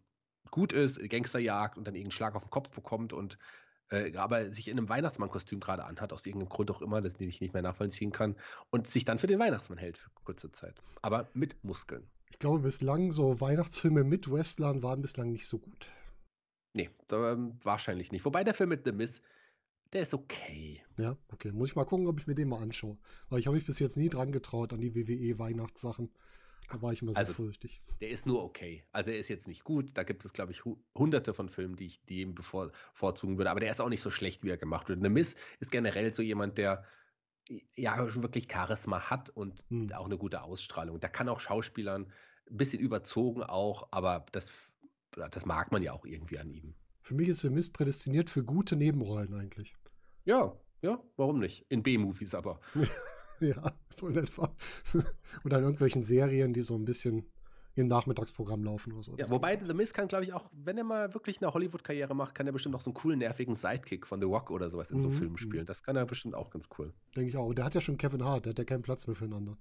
[0.50, 3.38] gut ist, Gangsterjagd und dann irgendeinen Schlag auf den Kopf bekommt und
[3.90, 7.40] äh, aber sich in einem Weihnachtsmannkostüm gerade anhat, aus irgendeinem Grund auch immer, den ich
[7.40, 8.36] nicht mehr nachvollziehen kann,
[8.70, 10.80] und sich dann für den Weihnachtsmann hält für kurze Zeit.
[11.02, 12.08] Aber mit Muskeln.
[12.30, 15.90] Ich glaube, bislang so Weihnachtsfilme mit Wrestlern waren bislang nicht so gut.
[16.72, 18.24] Nee, ähm, wahrscheinlich nicht.
[18.24, 19.22] Wobei der Film mit The Miss,
[19.92, 20.82] der ist okay.
[20.96, 21.52] Ja, okay.
[21.52, 22.98] Muss ich mal gucken, ob ich mir den mal anschaue.
[23.28, 26.10] Weil ich habe mich bis jetzt nie dran getraut an die WWE-Weihnachtssachen.
[26.70, 27.82] Da war ich immer sehr also, vorsichtig.
[28.00, 28.84] Der ist nur okay.
[28.92, 29.90] Also er ist jetzt nicht gut.
[29.94, 30.62] Da gibt es, glaube ich,
[30.96, 33.50] hunderte von Filmen, die ich dem bevorzugen würde.
[33.50, 35.02] Aber der ist auch nicht so schlecht, wie er gemacht wird.
[35.02, 36.84] The Miss ist generell so jemand, der
[37.76, 39.92] ja schon wirklich Charisma hat und hm.
[39.92, 41.00] auch eine gute Ausstrahlung.
[41.00, 42.10] Da kann auch Schauspielern
[42.50, 44.52] ein bisschen überzogen auch, aber das,
[45.12, 46.74] das mag man ja auch irgendwie an ihm.
[47.04, 49.76] Für mich ist The Miss prädestiniert für gute Nebenrollen eigentlich.
[50.24, 51.66] Ja, ja, warum nicht?
[51.68, 52.60] In B-Movies aber.
[53.40, 53.62] ja,
[53.94, 54.56] so in etwa.
[55.44, 57.30] oder in irgendwelchen Serien, die so ein bisschen
[57.74, 59.16] im Nachmittagsprogramm laufen oder so.
[59.18, 62.34] Ja, wobei The Miz kann, glaube ich, auch, wenn er mal wirklich eine Hollywood-Karriere macht,
[62.34, 65.02] kann er bestimmt auch so einen coolen, nervigen Sidekick von The Rock oder sowas in
[65.02, 65.12] so mhm.
[65.12, 65.38] Filmen mhm.
[65.38, 65.66] spielen.
[65.66, 66.94] Das kann er bestimmt auch ganz cool.
[67.14, 67.52] Denke ich auch.
[67.52, 69.58] Der hat ja schon Kevin Hart, der hat ja keinen Platz mehr füreinander.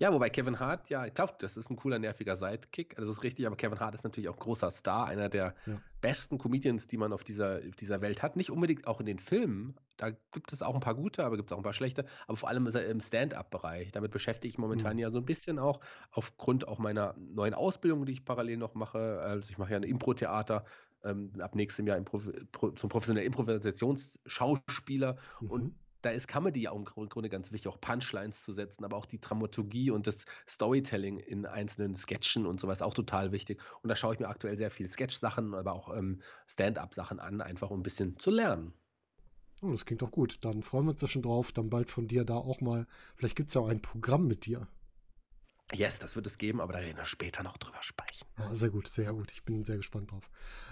[0.00, 2.96] Ja, wobei Kevin Hart, ja, ich glaube, das ist ein cooler, nerviger Sidekick.
[2.96, 5.78] Das ist richtig, aber Kevin Hart ist natürlich auch großer Star, einer der ja.
[6.00, 8.34] besten Comedians, die man auf dieser, dieser Welt hat.
[8.34, 9.76] Nicht unbedingt auch in den Filmen.
[9.98, 12.06] Da gibt es auch ein paar gute, aber gibt es auch ein paar schlechte.
[12.26, 13.92] Aber vor allem ist er im Stand-up-Bereich.
[13.92, 15.00] Damit beschäftige ich momentan mhm.
[15.00, 15.80] ja so ein bisschen auch
[16.12, 19.20] aufgrund auch meiner neuen Ausbildung, die ich parallel noch mache.
[19.20, 20.64] Also ich mache ja ein Impro-Theater.
[21.04, 22.20] Ähm, ab nächstem Jahr Impro
[22.52, 25.50] zum professionellen Improvisationsschauspieler mhm.
[25.50, 29.06] und da ist Comedy auch im Grunde ganz wichtig, auch Punchlines zu setzen, aber auch
[29.06, 33.60] die Dramaturgie und das Storytelling in einzelnen Sketchen und sowas auch total wichtig.
[33.82, 37.70] Und da schaue ich mir aktuell sehr viel Sketch-Sachen, aber auch ähm, Stand-up-Sachen an, einfach
[37.70, 38.72] um ein bisschen zu lernen.
[39.62, 40.38] Oh, das klingt doch gut.
[40.42, 42.86] Dann freuen wir uns ja schon drauf, dann bald von dir da auch mal.
[43.16, 44.66] Vielleicht gibt es ja auch ein Programm mit dir.
[45.72, 48.26] Yes, das wird es geben, aber da werden wir später noch drüber sprechen.
[48.38, 49.30] Ja, sehr gut, sehr gut.
[49.30, 50.28] Ich bin sehr gespannt drauf.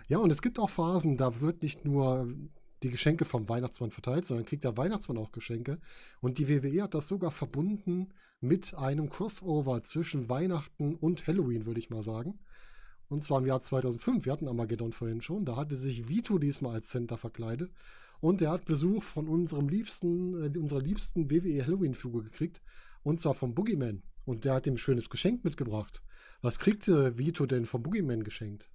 [0.08, 2.34] Ja, und es gibt auch Phasen, da wird nicht nur
[2.82, 5.78] die Geschenke vom Weihnachtsmann verteilt, sondern kriegt der Weihnachtsmann auch Geschenke.
[6.20, 8.08] Und die WWE hat das sogar verbunden
[8.40, 12.38] mit einem Crossover zwischen Weihnachten und Halloween, würde ich mal sagen.
[13.08, 14.24] Und zwar im Jahr 2005.
[14.26, 15.44] Wir hatten Armageddon vorhin schon.
[15.44, 17.72] Da hatte sich Vito diesmal als Center verkleidet.
[18.20, 22.60] Und er hat Besuch von unserem liebsten, äh, unserer liebsten WWE Halloween-Figur gekriegt.
[23.02, 24.02] Und zwar vom Boogeyman.
[24.24, 26.02] Und der hat ihm ein schönes Geschenk mitgebracht.
[26.42, 28.68] Was kriegte Vito denn vom Boogeyman geschenkt?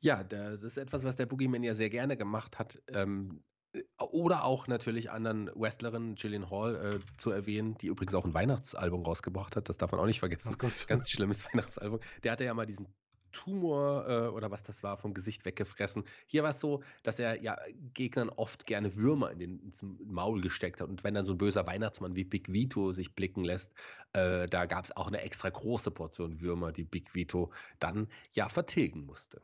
[0.00, 2.80] Ja, das ist etwas, was der Boogeyman ja sehr gerne gemacht hat.
[2.88, 8.24] Ähm, äh, oder auch natürlich anderen Wrestlerinnen, Gillian Hall, äh, zu erwähnen, die übrigens auch
[8.24, 9.68] ein Weihnachtsalbum rausgebracht hat.
[9.68, 10.56] Das darf man auch nicht vergessen.
[10.86, 12.00] Ganz schlimmes Weihnachtsalbum.
[12.22, 12.88] Der hatte ja mal diesen
[13.32, 16.04] Tumor äh, oder was das war vom Gesicht weggefressen.
[16.26, 17.56] Hier war es so, dass er ja
[17.94, 20.88] Gegnern oft gerne Würmer in den, ins Maul gesteckt hat.
[20.88, 23.72] Und wenn dann so ein böser Weihnachtsmann wie Big Vito sich blicken lässt,
[24.14, 28.48] äh, da gab es auch eine extra große Portion Würmer, die Big Vito dann ja
[28.48, 29.42] vertilgen musste.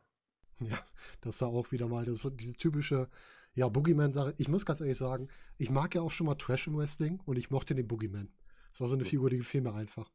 [0.59, 0.79] Ja,
[1.21, 3.09] das war auch wieder mal das, diese typische,
[3.53, 4.33] ja, Boogeyman-Sache.
[4.37, 7.37] Ich muss ganz ehrlich sagen, ich mag ja auch schon mal Trash im Wrestling und
[7.37, 8.29] ich mochte den Boogeyman.
[8.71, 10.11] Das war so eine Figur, die gefiel mir einfach.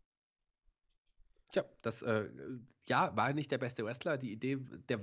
[1.51, 2.29] Tja, das äh,
[2.87, 4.17] ja, war nicht der beste Wrestler.
[4.19, 5.01] Die Idee, der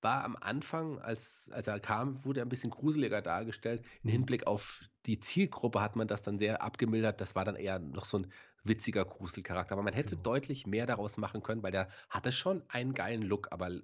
[0.00, 3.84] war am Anfang, als, als er kam, wurde er ein bisschen gruseliger dargestellt.
[4.02, 4.12] Im mhm.
[4.12, 7.20] Hinblick auf die Zielgruppe hat man das dann sehr abgemildert.
[7.20, 8.26] Das war dann eher noch so ein
[8.64, 9.72] witziger Gruselcharakter.
[9.72, 10.22] Aber man hätte genau.
[10.22, 13.80] deutlich mehr daraus machen können, weil der hatte schon einen geilen Look, aber äh,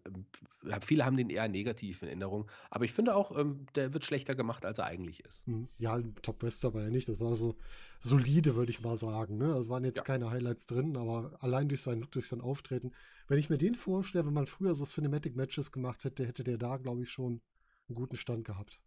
[0.80, 2.50] viele haben den eher negativ in Erinnerung.
[2.70, 5.46] Aber ich finde auch, ähm, der wird schlechter gemacht, als er eigentlich ist.
[5.46, 5.68] Hm.
[5.78, 7.08] Ja, Top Wester war er nicht.
[7.08, 7.56] Das war so
[8.00, 9.38] solide, würde ich mal sagen.
[9.38, 9.54] Ne?
[9.54, 10.02] Also waren jetzt ja.
[10.02, 12.92] keine Highlights drin, aber allein durch sein Look, durch sein Auftreten.
[13.28, 16.58] Wenn ich mir den vorstelle, wenn man früher so Cinematic Matches gemacht hätte, hätte der
[16.58, 17.40] da, glaube ich, schon
[17.88, 18.80] einen guten Stand gehabt.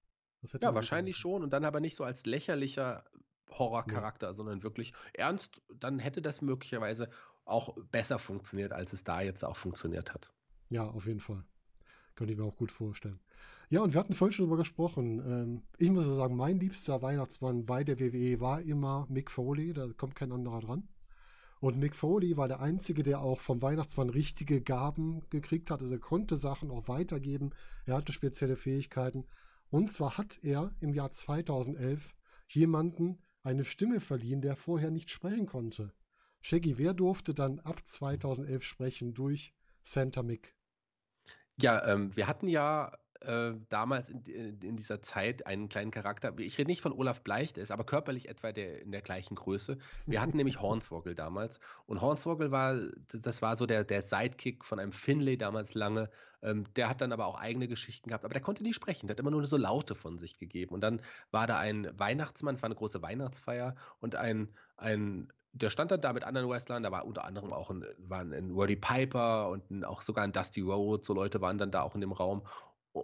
[0.61, 3.03] ja, wahrscheinlich schon und dann aber nicht so als lächerlicher
[3.49, 4.33] Horrorcharakter, ja.
[4.33, 7.09] sondern wirklich ernst, dann hätte das möglicherweise
[7.45, 10.31] auch besser funktioniert, als es da jetzt auch funktioniert hat.
[10.69, 11.43] Ja, auf jeden Fall.
[12.15, 13.19] Könnte ich mir auch gut vorstellen.
[13.69, 15.19] Ja, und wir hatten vorhin schon darüber gesprochen.
[15.25, 19.73] Ähm, ich muss sagen, mein liebster Weihnachtsmann bei der WWE war immer Mick Foley.
[19.73, 20.87] Da kommt kein anderer dran.
[21.59, 25.81] Und Mick Foley war der Einzige, der auch vom Weihnachtsmann richtige Gaben gekriegt hat.
[25.81, 27.51] Also er konnte Sachen auch weitergeben.
[27.85, 29.25] Er hatte spezielle Fähigkeiten.
[29.69, 32.15] Und zwar hat er im Jahr 2011
[32.47, 35.93] jemanden eine Stimme verliehen, der vorher nicht sprechen konnte.
[36.41, 40.53] Shaggy, wer durfte dann ab 2011 sprechen durch Santa Mick?
[41.59, 44.23] Ja, ähm, wir hatten ja äh, damals in,
[44.61, 46.37] in, dieser Zeit einen kleinen Charakter.
[46.39, 49.35] Ich rede nicht von Olaf Bleich, der ist aber körperlich etwa der, in der gleichen
[49.35, 49.77] Größe.
[50.05, 51.59] Wir hatten nämlich Hornswoggle damals.
[51.85, 52.79] Und Hornswoggle war,
[53.11, 56.09] das war so der, der Sidekick von einem Finlay damals lange.
[56.41, 59.07] Ähm, der hat dann aber auch eigene Geschichten gehabt, aber der konnte nie sprechen.
[59.07, 60.73] Der hat immer nur so Laute von sich gegeben.
[60.73, 61.01] Und dann
[61.31, 66.01] war da ein Weihnachtsmann, es war eine große Weihnachtsfeier und ein, ein der stand dann
[66.01, 69.69] da mit anderen Wrestlern, da war unter anderem auch ein, waren ein Roddy Piper und
[69.71, 72.43] ein, auch sogar ein Dusty Rhodes, so Leute waren dann da auch in dem Raum.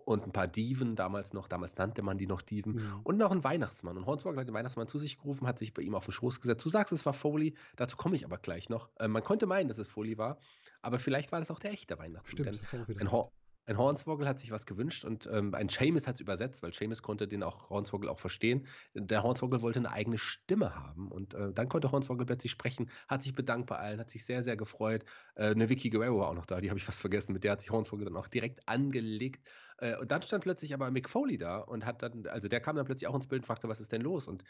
[0.05, 2.99] Und ein paar Dieven damals noch, damals nannte man die noch Dieven, Mhm.
[3.03, 3.97] und noch ein Weihnachtsmann.
[3.97, 6.41] Und Hornswoggle hat den Weihnachtsmann zu sich gerufen, hat sich bei ihm auf den Schoß
[6.41, 6.65] gesetzt.
[6.65, 8.89] Du sagst, es war Foley, dazu komme ich aber gleich noch.
[8.99, 10.37] Äh, man konnte meinen, dass es Foley war,
[10.81, 12.53] aber vielleicht war das auch der echte Weihnachtsmann.
[12.53, 13.31] Stimmt, Denn ein, Hor
[13.65, 17.01] ein Hornswoggle hat sich was gewünscht und ähm, ein Seamus hat es übersetzt, weil Seamus
[17.01, 18.67] konnte den auch Hornswoggle auch verstehen.
[18.93, 23.23] Der Hornswoggle wollte eine eigene Stimme haben und äh, dann konnte Hornswoggle plötzlich sprechen, hat
[23.23, 25.05] sich bedankt bei allen, hat sich sehr, sehr gefreut.
[25.35, 27.53] Äh, eine Vicky Guerrero war auch noch da, die habe ich fast vergessen, mit der
[27.53, 29.47] hat sich Hornswoggle dann auch direkt angelegt.
[29.77, 32.75] Äh, und dann stand plötzlich aber Mick Foley da und hat dann, also der kam
[32.75, 34.27] dann plötzlich auch ins Bild und fragte, was ist denn los?
[34.27, 34.43] Und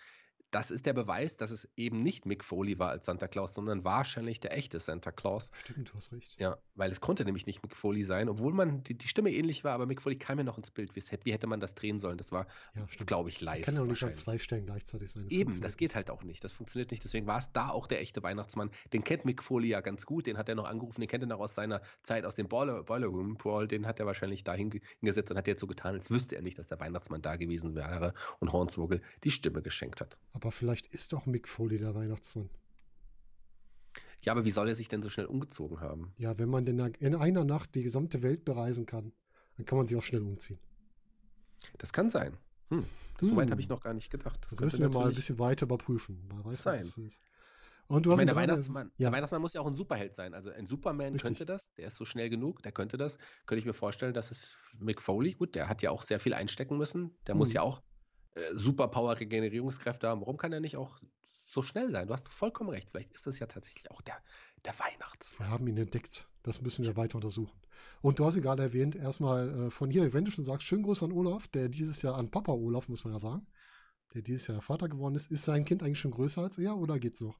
[0.54, 3.84] das ist der Beweis, dass es eben nicht Mick Foley war als Santa Claus, sondern
[3.84, 5.50] wahrscheinlich der echte Santa Claus.
[5.54, 6.40] Stimmt, du hast recht.
[6.40, 9.64] Ja, weil es konnte nämlich nicht Mick Foley sein, obwohl man die, die Stimme ähnlich
[9.64, 10.96] war, aber Mick Foley kam ja noch ins Bild.
[10.96, 12.18] Wie, hätte- man das drehen sollen?
[12.18, 13.66] Das war, Ja, glaube ich, live.
[13.66, 15.24] Kann ja auch nicht an zwei Stellen gleichzeitig sein.
[15.24, 16.44] Eben, funktioniert das geht halt auch nicht.
[16.44, 17.04] Das funktioniert nicht.
[17.04, 18.70] Deswegen war es da auch der echte Weihnachtsmann.
[18.94, 20.28] Den kennt Mick Foley ja ganz gut.
[20.28, 21.02] Den hat er noch angerufen.
[21.02, 23.68] Den kennt er noch aus seiner Zeit aus dem Boiler, Boiler Room Brawl.
[23.68, 26.42] Den hat er wahrscheinlich da hinge- hingesetzt und hat jetzt so getan, als wüsste er
[26.44, 30.18] nicht, dass der Weihnachtsmann da gewesen wäre und Hornswoggle die Stimme geschenkt hat.
[30.34, 32.50] Aber vielleicht ist doch Mick Foley der Weihnachtsmann.
[34.24, 36.14] Ja, aber wie soll er sich denn so schnell umgezogen haben?
[36.18, 39.12] Ja, wenn man denn in einer Nacht die gesamte Welt bereisen kann,
[39.58, 40.60] dann kann man sich auch schnell umziehen.
[41.78, 42.38] Das kann sein.
[42.70, 42.86] Hm.
[43.20, 43.52] So weit Hm.
[43.52, 44.40] habe ich noch gar nicht gedacht.
[44.42, 46.26] Das könnte müssen wir mal ein bisschen weiter überprüfen.
[46.30, 46.80] Man weiß sein.
[46.80, 47.22] was ist.
[47.88, 50.16] Und du Ich hast meine, der Weihnachtsmann, Ja, der Weihnachtsmann muss ja auch ein Superheld
[50.16, 50.34] sein.
[50.34, 51.22] Also ein Superman Richtig.
[51.24, 53.18] könnte das, der ist so schnell genug, der könnte das.
[53.46, 56.34] Könnte ich mir vorstellen, dass es Mick Foley, gut, der hat ja auch sehr viel
[56.34, 57.12] einstecken müssen.
[57.28, 57.56] Der muss Mhm.
[57.56, 57.82] ja auch
[58.54, 60.22] Superpower-Regenerierungskräfte haben.
[60.22, 61.00] Warum kann er nicht auch
[61.46, 62.08] so schnell sein?
[62.08, 62.90] Du hast vollkommen recht.
[62.90, 64.18] Vielleicht ist das ja tatsächlich auch der,
[64.66, 65.38] der Weihnachts.
[65.40, 66.28] wir haben ihn entdeckt.
[66.44, 67.58] Das müssen wir weiter untersuchen.
[68.02, 70.84] Und du hast ihn gerade erwähnt, erstmal äh, von hier, wenn du schon sagst, schönen
[70.84, 73.46] Gruß an Olaf, der dieses Jahr an Papa Olaf, muss man ja sagen,
[74.14, 75.32] der dieses Jahr Vater geworden ist.
[75.32, 77.40] Ist sein Kind eigentlich schon größer als er oder geht's noch?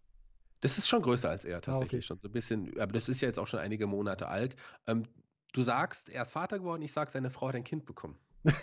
[0.62, 2.00] Das ist schon größer als er Ah, tatsächlich.
[2.00, 2.08] okay.
[2.08, 4.56] Schon so ein bisschen, aber das ist ja jetzt auch schon einige Monate alt.
[4.88, 5.04] Ähm,
[5.52, 8.18] du sagst, er ist Vater geworden, ich sag, seine Frau hat ein Kind bekommen.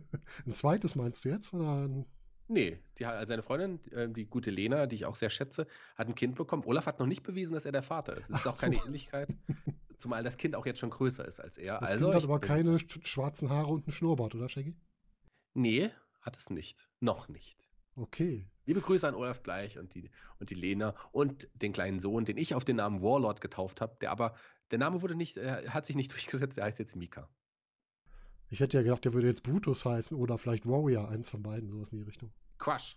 [0.46, 1.52] Ein zweites meinst du jetzt?
[1.54, 2.06] Oder ein,
[2.50, 6.14] Nee, die, seine Freundin, äh, die gute Lena, die ich auch sehr schätze, hat ein
[6.14, 6.62] Kind bekommen.
[6.64, 8.30] Olaf hat noch nicht bewiesen, dass er der Vater ist.
[8.30, 8.86] Es ist Ach auch keine so.
[8.86, 9.28] Ähnlichkeit,
[9.98, 11.78] zumal das Kind auch jetzt schon größer ist als er.
[11.78, 14.74] das also, Kind hat aber keine sch- schwarzen Haare und einen Schnurrbart, oder Shaggy?
[15.52, 15.90] Nee,
[16.22, 16.88] hat es nicht.
[17.00, 17.58] Noch nicht.
[17.96, 18.48] Okay.
[18.64, 22.38] Liebe Grüße an Olaf Bleich und die, und die Lena und den kleinen Sohn, den
[22.38, 24.34] ich auf den Namen Warlord getauft habe, der aber,
[24.70, 27.28] der Name wurde nicht, äh, hat sich nicht durchgesetzt, der heißt jetzt Mika.
[28.50, 31.68] Ich hätte ja gedacht, der würde jetzt Brutus heißen oder vielleicht Warrior, eins von beiden,
[31.68, 32.32] sowas in die Richtung.
[32.58, 32.96] Crush.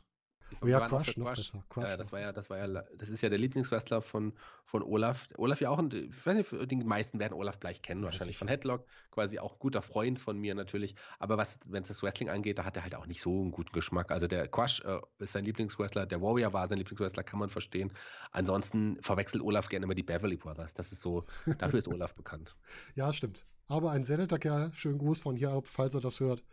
[0.60, 1.64] Oh ja, Crush noch besser.
[1.70, 4.34] Crush ja, das noch war ja, das war ja, das ist ja der Lieblingswrestler von,
[4.66, 5.28] von Olaf.
[5.38, 8.38] Olaf ja auch, ein, ich weiß nicht, die meisten werden Olaf Bleich kennen, Ja, wahrscheinlich
[8.38, 10.96] von Headlock, quasi auch guter Freund von mir natürlich.
[11.20, 13.52] Aber was, wenn es das Wrestling angeht, da hat er halt auch nicht so einen
[13.52, 14.12] guten Geschmack.
[14.12, 17.94] Also der Crush äh, ist sein Lieblingswrestler, der Warrior war sein Lieblingswrestler, kann man verstehen.
[18.32, 20.74] Ansonsten verwechselt Olaf gerne immer die Beverly Brothers.
[20.74, 21.26] Das ist so,
[21.60, 22.56] dafür ist Olaf bekannt.
[22.96, 23.46] Ja, stimmt.
[23.72, 24.74] Aber ein sehr netter Kerl.
[24.74, 26.44] Schönen Gruß von hier ab, falls er das hört.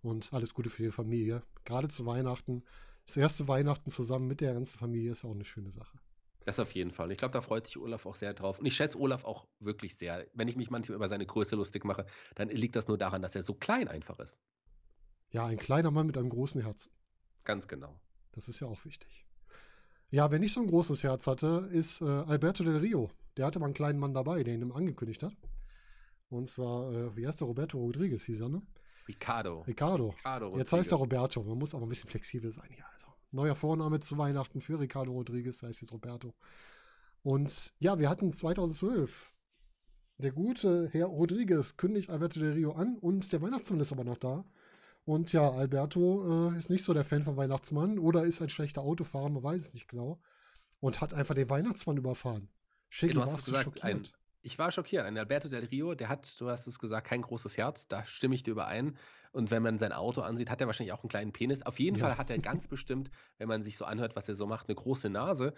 [0.00, 1.42] Und alles Gute für die Familie.
[1.64, 2.62] Gerade zu Weihnachten.
[3.04, 5.98] Das erste Weihnachten zusammen mit der ganzen Familie ist auch eine schöne Sache.
[6.44, 7.06] Das auf jeden Fall.
[7.06, 8.60] Und ich glaube, da freut sich Olaf auch sehr drauf.
[8.60, 10.28] Und ich schätze Olaf auch wirklich sehr.
[10.34, 13.34] Wenn ich mich manchmal über seine Größe lustig mache, dann liegt das nur daran, dass
[13.34, 14.38] er so klein einfach ist.
[15.30, 16.92] Ja, ein kleiner Mann mit einem großen Herzen.
[17.42, 17.98] Ganz genau.
[18.30, 19.26] Das ist ja auch wichtig.
[20.10, 23.10] Ja, wer nicht so ein großes Herz hatte, ist äh, Alberto Del Rio.
[23.36, 25.34] Der hatte mal einen kleinen Mann dabei, der ihn ihm angekündigt hat.
[26.28, 27.46] Und zwar, äh, wie heißt der?
[27.46, 28.62] Roberto Rodriguez hieß er, ne?
[29.06, 29.62] Ricardo.
[29.62, 30.10] Ricardo.
[30.10, 30.98] Ricardo Jetzt heißt er.
[30.98, 31.42] Roberto.
[31.42, 32.68] Man muss aber ein bisschen flexibel sein.
[32.76, 36.34] Ja, also neuer Vorname zu Weihnachten für Ricardo Rodriguez, heißt jetzt Roberto.
[37.22, 39.32] Und ja, wir hatten 2012.
[40.18, 44.18] Der gute Herr Rodriguez kündigt Alberto Del Rio an und der Weihnachtsmann ist aber noch
[44.18, 44.44] da.
[45.04, 48.82] Und ja, Alberto äh, ist nicht so der Fan von Weihnachtsmann oder ist ein schlechter
[48.82, 50.20] Autofahrer, man weiß es nicht genau.
[50.80, 52.48] Und hat einfach den Weihnachtsmann überfahren.
[52.90, 54.02] Shaggy, du hast gesagt, ein-?
[54.42, 55.04] Ich war schockiert.
[55.04, 57.88] Ein Alberto Del Rio, der hat, du hast es gesagt, kein großes Herz.
[57.88, 58.96] Da stimme ich dir überein.
[59.32, 61.62] Und wenn man sein Auto ansieht, hat er wahrscheinlich auch einen kleinen Penis.
[61.62, 62.06] Auf jeden Ja.
[62.06, 64.76] Fall hat er ganz bestimmt, wenn man sich so anhört, was er so macht, eine
[64.76, 65.54] große Nase.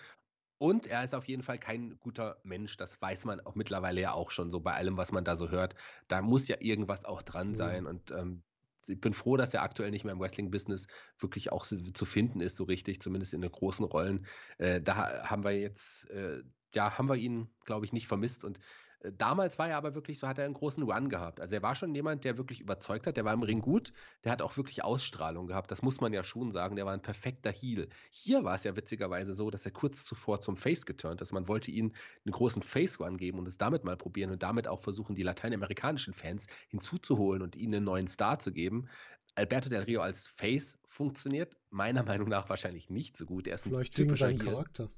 [0.59, 2.77] Und er ist auf jeden Fall kein guter Mensch.
[2.77, 5.51] Das weiß man auch mittlerweile ja auch schon so bei allem, was man da so
[5.51, 5.75] hört.
[6.09, 7.55] Da muss ja irgendwas auch dran Ja.
[7.55, 7.87] sein.
[7.87, 8.45] Und ähm,
[8.87, 10.87] ich bin froh, dass er aktuell nicht mehr im Wrestling-Business
[11.19, 14.27] wirklich auch zu finden ist, so richtig, zumindest in den großen Rollen.
[14.59, 16.43] Äh, da ha- haben wir jetzt, äh,
[16.75, 18.45] ja, haben wir ihn, glaube ich, nicht vermisst.
[18.45, 18.59] Und
[19.01, 21.41] äh, damals war er aber wirklich so, hat er einen großen Run gehabt.
[21.41, 23.93] Also er war schon jemand, der wirklich überzeugt hat, der war im Ring gut,
[24.25, 25.71] der hat auch wirklich Ausstrahlung gehabt.
[25.71, 27.89] Das muss man ja schon sagen, der war ein perfekter Heel.
[28.11, 31.33] Hier war es ja witzigerweise so, dass er kurz zuvor zum Face geturnt ist.
[31.33, 31.93] Man wollte ihm
[32.25, 36.15] einen großen Face-Run geben und es damit mal probieren und damit auch versuchen, die lateinamerikanischen
[36.15, 38.89] Fans hinzuzuholen und ihnen einen neuen Star zu geben.
[39.35, 43.47] Alberto Del Rio als Face funktioniert meiner Meinung nach wahrscheinlich nicht so gut.
[43.47, 44.39] Er ist ein Vielleicht wegen typischer seinem.
[44.39, 44.91] Charakter.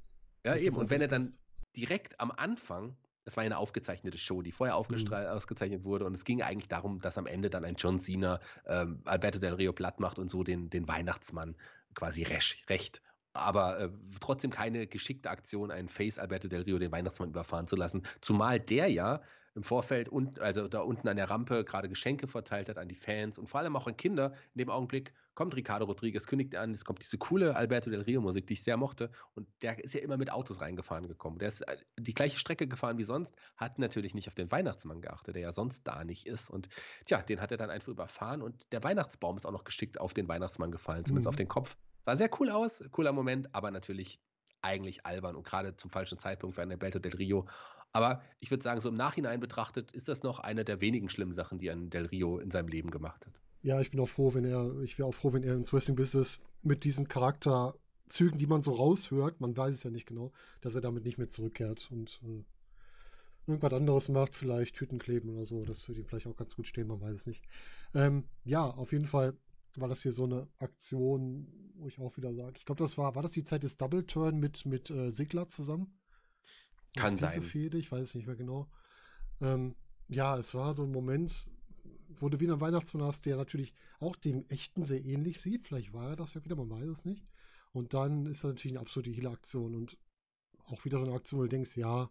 [0.45, 0.75] Ja, dass eben.
[0.75, 1.29] Und wenn er dann.
[1.75, 5.07] Direkt am Anfang es war eine aufgezeichnete Show, die vorher Mhm.
[5.07, 6.05] ausgezeichnet wurde.
[6.05, 9.53] Und es ging eigentlich darum, dass am Ende dann ein John Cena ähm, Alberto Del
[9.53, 11.55] Rio platt macht und so den, den Weihnachtsmann
[11.95, 12.69] quasi recht.
[12.69, 13.01] recht.
[13.33, 17.75] Aber äh, trotzdem keine geschickte Aktion, einen Face Alberto Del Rio den Weihnachtsmann überfahren zu
[17.75, 18.03] lassen.
[18.21, 19.21] Zumal der ja
[19.55, 22.95] im Vorfeld und also da unten an der Rampe gerade Geschenke verteilt hat an die
[22.95, 24.33] Fans und vor allem auch an Kinder.
[24.53, 28.21] In dem Augenblick kommt Ricardo Rodriguez, kündigt an, es kommt diese coole Alberto Del Rio
[28.21, 29.11] Musik, die ich sehr mochte.
[29.35, 31.39] Und der ist ja immer mit Autos reingefahren gekommen.
[31.39, 35.01] Der ist äh, die gleiche Strecke gefahren wie sonst, hat natürlich nicht auf den Weihnachtsmann
[35.01, 36.49] geachtet, der ja sonst da nicht ist.
[36.49, 36.69] Und
[37.05, 40.13] tja, den hat er dann einfach überfahren und der Weihnachtsbaum ist auch noch geschickt auf
[40.13, 41.29] den Weihnachtsmann gefallen, zumindest mhm.
[41.29, 41.77] auf den Kopf.
[42.05, 44.19] Sah sehr cool aus, cooler Moment, aber natürlich
[44.61, 47.47] eigentlich albern und gerade zum falschen Zeitpunkt für einen Alberto Del Rio.
[47.91, 51.33] Aber ich würde sagen, so im Nachhinein betrachtet, ist das noch eine der wenigen schlimmen
[51.33, 53.42] Sachen, die ein Del Rio in seinem Leben gemacht hat.
[53.63, 56.41] Ja, ich bin auch froh, wenn er, ich wäre auch froh, wenn er ins Wrestling-Business
[56.61, 60.81] mit diesen Charakterzügen, die man so raushört, man weiß es ja nicht genau, dass er
[60.81, 62.43] damit nicht mehr zurückkehrt und äh,
[63.47, 65.63] irgendwas anderes macht, vielleicht Hüten kleben oder so.
[65.63, 67.43] Das würde ihm vielleicht auch ganz gut stehen, man weiß es nicht.
[67.93, 69.37] Ähm, ja, auf jeden Fall
[69.77, 73.15] war das hier so eine Aktion, wo ich auch wieder sage, ich glaube, das war,
[73.15, 75.97] war das die Zeit des Double Turn mit, mit äh, Sigler zusammen?
[76.95, 77.41] Kann sein.
[77.41, 78.69] Fehde, ich weiß es nicht mehr genau.
[79.41, 79.75] Ähm,
[80.09, 81.47] ja, es war so ein Moment,
[82.17, 85.67] wo du wieder einen Weihnachtsmann hast, der natürlich auch dem echten sehr ähnlich sieht.
[85.67, 87.25] Vielleicht war er das ja wieder, man weiß es nicht.
[87.71, 89.97] Und dann ist das natürlich eine absolute Heal-Aktion und
[90.67, 92.09] auch wieder so eine Aktion, wo du denkst, ja,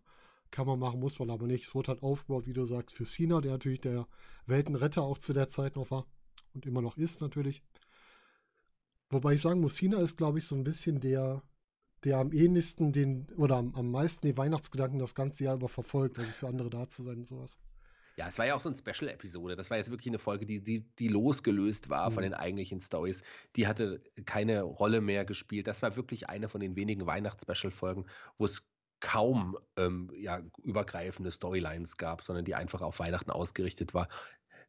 [0.51, 1.65] kann man machen, muss man aber nicht.
[1.65, 4.07] Es wurde halt aufgebaut, wie du sagst, für Cena, der natürlich der
[4.47, 6.07] Weltenretter auch zu der Zeit noch war
[6.53, 7.63] und immer noch ist natürlich.
[9.09, 11.43] Wobei ich sagen muss, Cena ist, glaube ich, so ein bisschen der,
[12.05, 16.19] der am ähnlichsten den, oder am, am meisten den Weihnachtsgedanken das ganze Jahr über verfolgt,
[16.19, 17.59] also für andere da zu sein und sowas.
[18.17, 19.57] Ja, es war ja auch so eine Special-Episode.
[19.57, 22.15] Das war jetzt wirklich eine Folge, die, die, die losgelöst war mhm.
[22.15, 23.23] von den eigentlichen Stories.
[23.57, 25.67] Die hatte keine Rolle mehr gespielt.
[25.67, 28.07] Das war wirklich eine von den wenigen Weihnachts-Special-Folgen,
[28.39, 28.63] wo es
[29.01, 34.09] kaum ähm, ja, übergreifende Storylines gab, sondern die einfach auf Weihnachten ausgerichtet war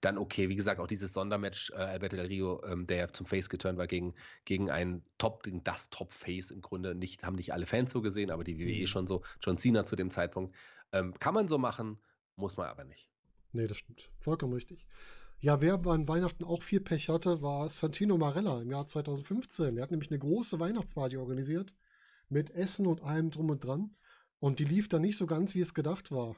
[0.03, 0.49] dann okay.
[0.49, 3.77] Wie gesagt, auch dieses Sondermatch, äh, Alberto Del Rio, ähm, der ja zum Face geturnt
[3.77, 4.13] war gegen,
[4.45, 6.95] gegen ein Top, gegen das Top-Face im Grunde.
[6.95, 8.87] Nicht, haben nicht alle Fans so gesehen, aber die WWE mhm.
[8.87, 9.23] schon so.
[9.41, 10.55] John Cena zu dem Zeitpunkt.
[10.91, 11.99] Ähm, kann man so machen,
[12.35, 13.09] muss man aber nicht.
[13.53, 14.09] Nee, das stimmt.
[14.19, 14.85] Vollkommen richtig.
[15.39, 19.77] Ja, wer an Weihnachten auch viel Pech hatte, war Santino Marella im Jahr 2015.
[19.77, 21.73] Er hat nämlich eine große Weihnachtsparty organisiert
[22.29, 23.95] mit Essen und allem drum und dran.
[24.39, 26.35] Und die lief dann nicht so ganz, wie es gedacht war.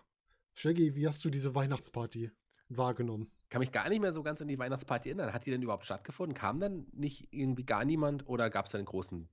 [0.53, 2.32] Shaggy, wie hast du diese Weihnachtsparty
[2.70, 3.32] wahrgenommen?
[3.55, 5.32] kann mich gar nicht mehr so ganz an die Weihnachtsparty erinnern.
[5.32, 6.36] Hat die denn überhaupt stattgefunden?
[6.36, 9.30] Kam dann nicht irgendwie gar niemand oder gab es einen großen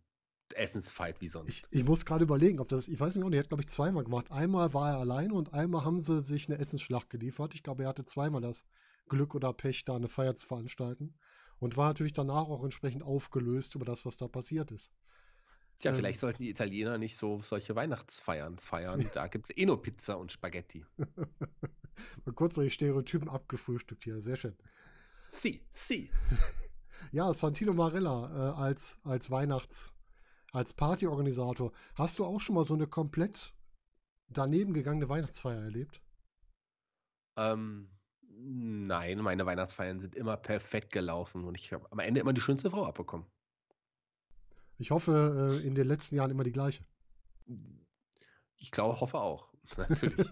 [0.56, 1.48] Essensfight wie sonst?
[1.70, 4.04] Ich, ich muss gerade überlegen, ob das, ich weiß nicht, er hat glaube ich zweimal
[4.04, 4.30] gemacht.
[4.30, 7.54] Einmal war er alleine und einmal haben sie sich eine Essensschlacht geliefert.
[7.54, 8.66] Ich glaube, er hatte zweimal das
[9.08, 11.14] Glück oder Pech, da eine Feier zu veranstalten
[11.58, 14.92] und war natürlich danach auch entsprechend aufgelöst über das, was da passiert ist.
[15.78, 19.08] Tja, ähm, vielleicht sollten die Italiener nicht so solche Weihnachtsfeiern feiern.
[19.14, 20.84] Da gibt es eh nur Pizza und Spaghetti.
[22.24, 24.20] Mal kurz solche Stereotypen abgefrühstückt hier.
[24.20, 24.56] Sehr schön.
[25.28, 26.10] Sie, sie.
[27.12, 29.92] ja, Santino Marella äh, als, als Weihnachts-,
[30.52, 31.72] als Partyorganisator.
[31.94, 33.54] Hast du auch schon mal so eine komplett
[34.28, 36.02] daneben gegangene Weihnachtsfeier erlebt?
[37.36, 37.88] Ähm,
[38.20, 42.70] nein, meine Weihnachtsfeiern sind immer perfekt gelaufen und ich habe am Ende immer die schönste
[42.70, 43.26] Frau abbekommen.
[44.78, 46.84] Ich hoffe, äh, in den letzten Jahren immer die gleiche.
[48.56, 49.52] Ich glaube, hoffe auch.
[49.76, 50.30] Natürlich.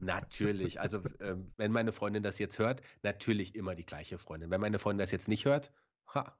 [0.00, 0.80] natürlich.
[0.80, 4.50] Also, ähm, wenn meine Freundin das jetzt hört, natürlich immer die gleiche Freundin.
[4.50, 5.72] Wenn meine Freundin das jetzt nicht hört,
[6.12, 6.36] ha.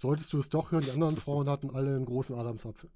[0.00, 2.90] Solltest du es doch hören, die anderen Frauen hatten alle einen großen Adamsapfel.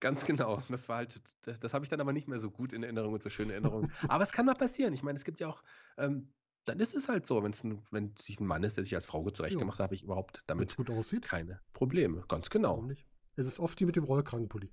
[0.00, 0.62] Ganz genau.
[0.70, 3.22] Das war halt, das habe ich dann aber nicht mehr so gut in Erinnerung und
[3.22, 3.92] so schöne Erinnerungen.
[4.08, 4.94] aber es kann mal passieren.
[4.94, 5.62] Ich meine, es gibt ja auch,
[5.98, 6.32] ähm,
[6.64, 8.94] dann ist es halt so, wenn's ein, wenn es sich ein Mann ist, der sich
[8.94, 11.20] als Frau zurechtgemacht hat, habe ich überhaupt damit gut aussieht.
[11.20, 12.24] keine Probleme.
[12.28, 12.88] Ganz genau.
[13.36, 14.72] Es ist oft die mit dem Rollkragenpulli.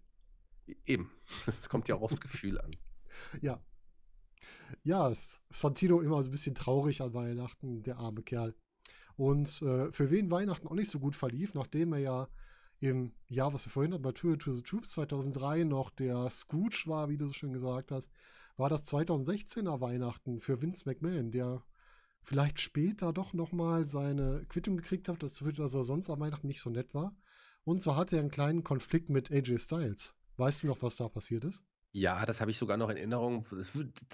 [0.85, 1.11] Eben.
[1.45, 2.71] Es kommt ja auch aufs Gefühl an.
[3.41, 3.61] Ja.
[4.83, 5.11] Ja,
[5.49, 8.55] Santino immer so ein bisschen traurig an Weihnachten, der arme Kerl.
[9.17, 12.27] Und äh, für wen Weihnachten auch nicht so gut verlief, nachdem er ja
[12.79, 16.83] im Jahr, was er vorhin hat, bei Tour to the Troops 2003 noch der Scrooge
[16.85, 18.11] war, wie du so schön gesagt hast,
[18.55, 21.63] war das 2016er Weihnachten für Vince McMahon, der
[22.21, 26.69] vielleicht später doch nochmal seine Quittung gekriegt hat, dass er sonst am Weihnachten nicht so
[26.69, 27.15] nett war.
[27.63, 30.15] Und so hatte er einen kleinen Konflikt mit AJ Styles.
[30.37, 31.65] Weißt du noch, was da passiert ist?
[31.97, 33.43] Ja, das habe ich sogar noch in Erinnerung.
[33.59, 33.71] Es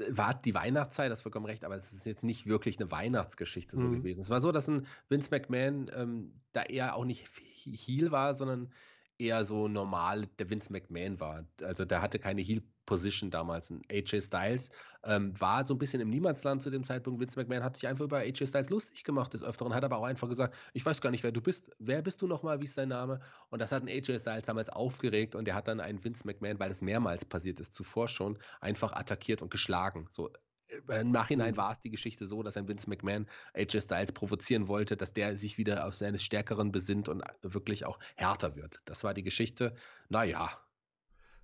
[0.09, 3.75] war die Weihnachtszeit, das ist vollkommen recht, aber es ist jetzt nicht wirklich eine Weihnachtsgeschichte
[3.75, 3.97] so mhm.
[3.97, 4.21] gewesen.
[4.21, 7.27] Es war so, dass ein Vince McMahon ähm, da eher auch nicht
[7.65, 8.71] Heel war, sondern
[9.17, 11.45] eher so normal der Vince McMahon war.
[11.61, 12.63] Also der hatte keine Heel
[12.93, 13.71] Position damals.
[13.71, 14.69] Ein AJ Styles
[15.03, 17.19] ähm, war so ein bisschen im Niemandsland zu dem Zeitpunkt.
[17.19, 20.03] Vince McMahon hat sich einfach über AJ Styles lustig gemacht des Öfteren, hat aber auch
[20.03, 21.71] einfach gesagt, ich weiß gar nicht, wer du bist.
[21.79, 22.61] Wer bist du nochmal?
[22.61, 23.19] Wie ist dein Name?
[23.49, 26.59] Und das hat ein AJ Styles damals aufgeregt und er hat dann einen Vince McMahon,
[26.59, 30.07] weil es mehrmals passiert ist, zuvor schon, einfach attackiert und geschlagen.
[30.11, 30.29] So
[30.67, 31.57] äh, im Nachhinein mhm.
[31.57, 33.25] war es die Geschichte so, dass ein Vince McMahon
[33.55, 37.97] AJ Styles provozieren wollte, dass der sich wieder auf seines Stärkeren besinnt und wirklich auch
[38.17, 38.81] härter wird.
[38.85, 39.73] Das war die Geschichte.
[40.09, 40.51] Naja.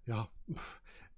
[0.05, 0.27] Ja,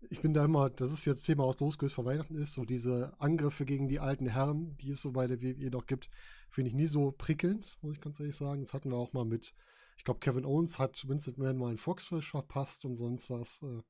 [0.10, 3.14] ich bin da immer, das ist jetzt Thema aus losgelöst vor Weihnachten ist, so diese
[3.20, 6.10] Angriffe gegen die alten Herren, die es so bei der WWE noch gibt,
[6.50, 8.62] finde ich nie so prickelnd, muss ich ganz ehrlich sagen.
[8.62, 9.54] Das hatten wir auch mal mit,
[9.98, 13.62] ich glaube, Kevin Owens hat Vincent McMahon mal einen Foxfish verpasst und sonst was.
[13.62, 13.82] Äh,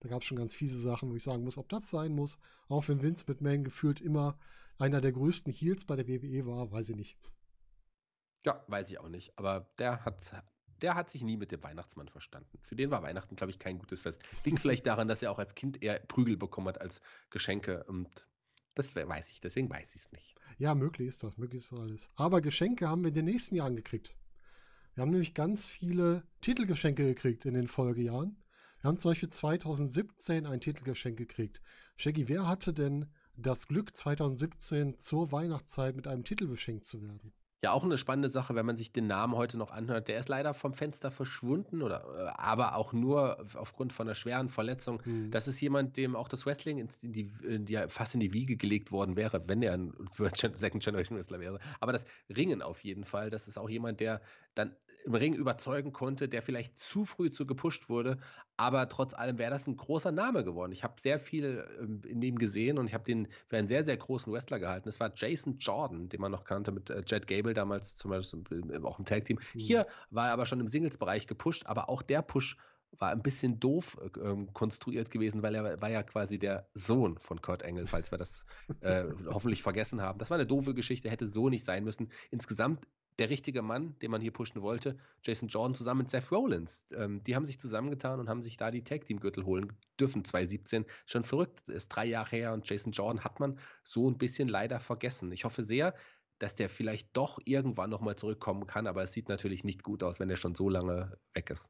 [0.00, 2.38] da gab es schon ganz fiese Sachen, wo ich sagen muss, ob das sein muss.
[2.68, 4.38] Auch wenn Vince McMahon gefühlt immer
[4.78, 7.18] einer der größten Heels bei der WWE war, weiß ich nicht.
[8.46, 9.38] Ja, weiß ich auch nicht.
[9.38, 10.42] Aber der hat,
[10.82, 12.58] der hat sich nie mit dem Weihnachtsmann verstanden.
[12.62, 14.20] Für den war Weihnachten, glaube ich, kein gutes Fest.
[14.36, 17.00] Es liegt vielleicht daran, dass er auch als Kind eher Prügel bekommen hat als
[17.30, 17.84] Geschenke.
[17.84, 18.08] Und
[18.74, 20.34] das weiß ich, deswegen weiß ich es nicht.
[20.58, 22.10] Ja, möglich ist das, möglich ist das alles.
[22.16, 24.14] Aber Geschenke haben wir in den nächsten Jahren gekriegt.
[24.94, 28.36] Wir haben nämlich ganz viele Titelgeschenke gekriegt in den Folgejahren.
[28.80, 31.60] Wir haben zum Beispiel 2017 ein Titelgeschenk gekriegt.
[31.96, 33.06] Shaggy, wer hatte denn
[33.36, 37.32] das Glück, 2017 zur Weihnachtszeit mit einem Titel beschenkt zu werden?
[37.62, 40.08] Ja, auch eine spannende Sache, wenn man sich den Namen heute noch anhört.
[40.08, 44.48] Der ist leider vom Fenster verschwunden, oder, äh, aber auch nur aufgrund von einer schweren
[44.48, 45.02] Verletzung.
[45.04, 45.30] Mhm.
[45.30, 48.56] Das ist jemand, dem auch das Wrestling in die, in die, fast in die Wiege
[48.56, 49.92] gelegt worden wäre, wenn er ein
[50.56, 51.58] Second Generation Wrestler wäre.
[51.80, 54.22] Aber das Ringen auf jeden Fall, das ist auch jemand, der
[54.54, 58.18] dann im Ring überzeugen konnte, der vielleicht zu früh zu gepusht wurde,
[58.60, 60.70] aber trotz allem wäre das ein großer Name geworden.
[60.72, 63.82] Ich habe sehr viel ähm, in dem gesehen und ich habe den für einen sehr,
[63.84, 64.84] sehr großen Wrestler gehalten.
[64.84, 68.84] Das war Jason Jordan, den man noch kannte mit äh, Jet Gable damals zum Beispiel
[68.84, 69.38] auch im Tag Team.
[69.54, 69.58] Mhm.
[69.58, 72.58] Hier war er aber schon im Singles-Bereich gepusht, aber auch der Push
[72.98, 77.16] war ein bisschen doof äh, ähm, konstruiert gewesen, weil er war ja quasi der Sohn
[77.16, 78.44] von Kurt Engel, falls wir das
[78.82, 80.18] äh, hoffentlich vergessen haben.
[80.18, 82.10] Das war eine doofe Geschichte, hätte so nicht sein müssen.
[82.30, 82.86] Insgesamt
[83.20, 86.86] der richtige Mann, den man hier pushen wollte, Jason Jordan zusammen mit Seth Rollins.
[86.96, 90.24] Ähm, die haben sich zusammengetan und haben sich da die Tag Team Gürtel holen dürfen
[90.24, 90.86] 2017.
[91.04, 94.80] Schon verrückt, ist drei Jahre her und Jason Jordan hat man so ein bisschen leider
[94.80, 95.30] vergessen.
[95.32, 95.94] Ich hoffe sehr,
[96.38, 100.18] dass der vielleicht doch irgendwann nochmal zurückkommen kann, aber es sieht natürlich nicht gut aus,
[100.18, 101.68] wenn er schon so lange weg ist.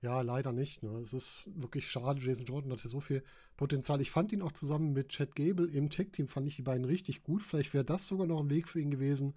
[0.00, 0.82] Ja, leider nicht.
[0.82, 0.98] Ne?
[0.98, 2.20] Es ist wirklich schade.
[2.20, 3.22] Jason Jordan hatte so viel
[3.56, 4.00] Potenzial.
[4.00, 7.22] Ich fand ihn auch zusammen mit Chad Gable im Tag-Team, fand ich die beiden richtig
[7.22, 7.44] gut.
[7.44, 9.34] Vielleicht wäre das sogar noch ein Weg für ihn gewesen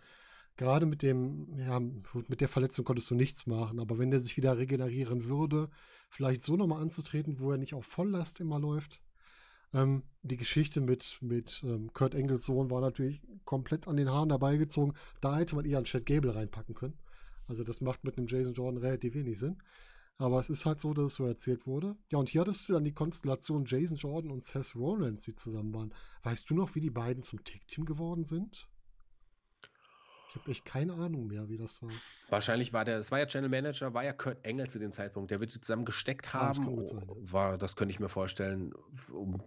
[0.61, 4.37] gerade mit dem, ja, mit der Verletzung konntest du nichts machen, aber wenn der sich
[4.37, 5.69] wieder regenerieren würde,
[6.07, 9.01] vielleicht so nochmal anzutreten, wo er nicht auf Volllast immer läuft.
[9.73, 14.29] Ähm, die Geschichte mit, mit ähm, Kurt Engels Sohn war natürlich komplett an den Haaren
[14.29, 14.93] herbeigezogen.
[15.19, 16.99] Da hätte man eher einen Chad Gable reinpacken können.
[17.47, 19.57] Also das macht mit einem Jason Jordan relativ wenig Sinn.
[20.17, 21.95] Aber es ist halt so, dass es so erzählt wurde.
[22.11, 25.73] Ja, und hier hattest du dann die Konstellation Jason Jordan und Seth Rollins, die zusammen
[25.73, 25.93] waren.
[26.21, 28.67] Weißt du noch, wie die beiden zum Tag-Team geworden sind?
[30.31, 31.91] Ich habe echt keine Ahnung mehr, wie das war.
[32.29, 35.29] Wahrscheinlich war der, es war ja Channel Manager, war ja Kurt Engel zu dem Zeitpunkt.
[35.29, 36.63] Der wird zusammen gesteckt haben.
[36.63, 37.15] Ja, das, sein, ja.
[37.33, 38.73] war, das könnte ich mir vorstellen,
[39.11, 39.43] um,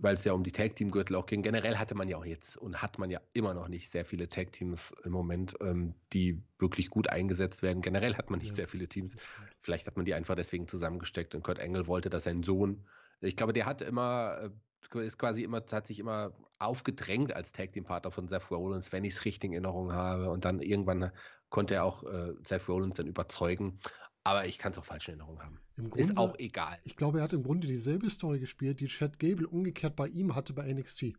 [0.00, 1.42] weil es ja um die Tag Team Gürtel auch ging.
[1.42, 4.28] Generell hatte man ja auch jetzt und hat man ja immer noch nicht sehr viele
[4.28, 7.80] Tag Teams im Moment, ähm, die wirklich gut eingesetzt werden.
[7.80, 8.56] Generell hat man nicht ja.
[8.56, 9.14] sehr viele Teams.
[9.60, 12.84] Vielleicht hat man die einfach deswegen zusammengesteckt und Kurt Engel wollte, dass sein Sohn,
[13.20, 14.50] ich glaube, der hat immer äh,
[14.94, 19.04] ist quasi immer, hat sich immer aufgedrängt als Tag Team Partner von Seth Rollins, wenn
[19.04, 20.30] ich es richtig in Erinnerung habe.
[20.30, 21.12] Und dann irgendwann
[21.50, 23.78] konnte er auch äh, Seth Rollins dann überzeugen.
[24.24, 25.60] Aber ich kann es auch falsch in Erinnerung haben.
[25.76, 26.78] Grunde, ist auch egal.
[26.84, 30.34] Ich glaube, er hat im Grunde dieselbe Story gespielt, die Chad Gable umgekehrt bei ihm
[30.34, 31.14] hatte bei NXT.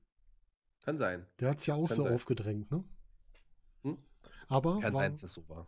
[0.82, 1.26] Kann sein.
[1.40, 2.14] Der hat es ja auch kann so sein.
[2.14, 2.84] aufgedrängt, ne?
[3.84, 3.98] Hm?
[4.48, 5.68] Aber kann war, sein, dass das so war.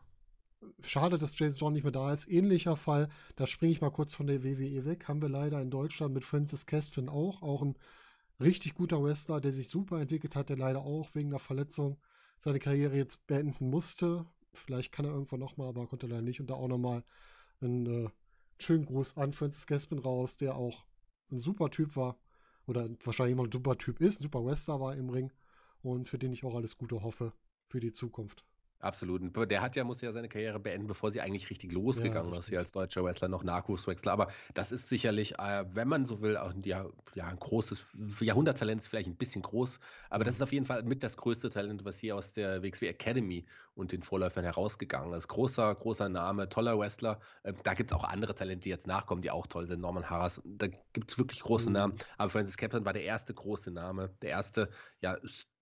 [0.84, 2.28] Schade, dass Jason John nicht mehr da ist.
[2.28, 5.72] Ähnlicher Fall, da springe ich mal kurz von der WWE weg, haben wir leider in
[5.72, 7.42] Deutschland mit Francis Caspin auch.
[7.42, 7.76] Auch ein
[8.40, 11.98] richtig guter Wrestler, der sich super entwickelt hat, der leider auch wegen der Verletzung
[12.38, 14.26] seine Karriere jetzt beenden musste.
[14.54, 16.42] Vielleicht kann er irgendwann nochmal, aber konnte leider nicht.
[16.42, 17.04] Und da auch nochmal
[17.62, 18.10] einen äh,
[18.60, 20.86] schönen Gruß an Francis Caspin raus, der auch
[21.32, 22.18] ein super Typ war.
[22.68, 25.32] Oder wahrscheinlich immer ein super Typ ist, ein super Wrestler war im Ring.
[25.82, 27.34] Und für den ich auch alles Gute hoffe
[27.66, 28.46] für die Zukunft.
[28.82, 29.22] Absolut.
[29.50, 32.50] Der hat ja, musste ja seine Karriere beenden, bevor sie eigentlich richtig losgegangen ja, ist,
[32.50, 34.12] hier als deutscher Wrestler, noch Nachwuchswechsler.
[34.12, 37.86] Aber das ist sicherlich, äh, wenn man so will, auch ein, ja, ja, ein großes
[38.20, 39.80] Jahrhunderttalent, ist vielleicht ein bisschen groß,
[40.10, 42.88] aber das ist auf jeden Fall mit das größte Talent, was hier aus der WXW
[42.88, 45.28] Academy und den Vorläufern herausgegangen ist.
[45.28, 47.20] Großer, großer Name, toller Wrestler.
[47.44, 49.82] Äh, da gibt es auch andere Talente, die jetzt nachkommen, die auch toll sind.
[49.82, 51.74] Norman Harras, da gibt es wirklich große mhm.
[51.74, 51.94] Namen.
[52.18, 54.70] Aber Francis Captain war der erste große Name, der erste,
[55.02, 55.18] ja,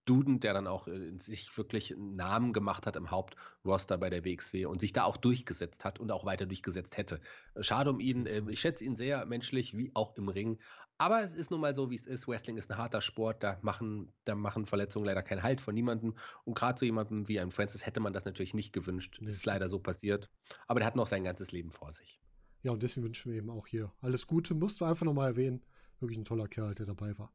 [0.09, 4.25] Student, der dann auch äh, sich wirklich einen Namen gemacht hat im Hauptroster bei der
[4.25, 7.19] WXW und sich da auch durchgesetzt hat und auch weiter durchgesetzt hätte.
[7.61, 8.25] Schade um ihn.
[8.25, 10.57] Äh, ich schätze ihn sehr menschlich, wie auch im Ring.
[10.97, 12.27] Aber es ist nun mal so, wie es ist.
[12.27, 16.15] Wrestling ist ein harter Sport, da machen, da machen Verletzungen leider keinen Halt von niemandem.
[16.43, 19.19] Und gerade so jemandem wie ein Francis hätte man das natürlich nicht gewünscht.
[19.21, 19.29] Nee.
[19.29, 20.29] Ist leider so passiert.
[20.67, 22.19] Aber der hat noch sein ganzes Leben vor sich.
[22.63, 24.55] Ja, und deswegen wünschen wir eben auch hier alles Gute.
[24.55, 25.63] Mussten wir einfach nochmal erwähnen.
[25.99, 27.31] Wirklich ein toller Kerl, der dabei war.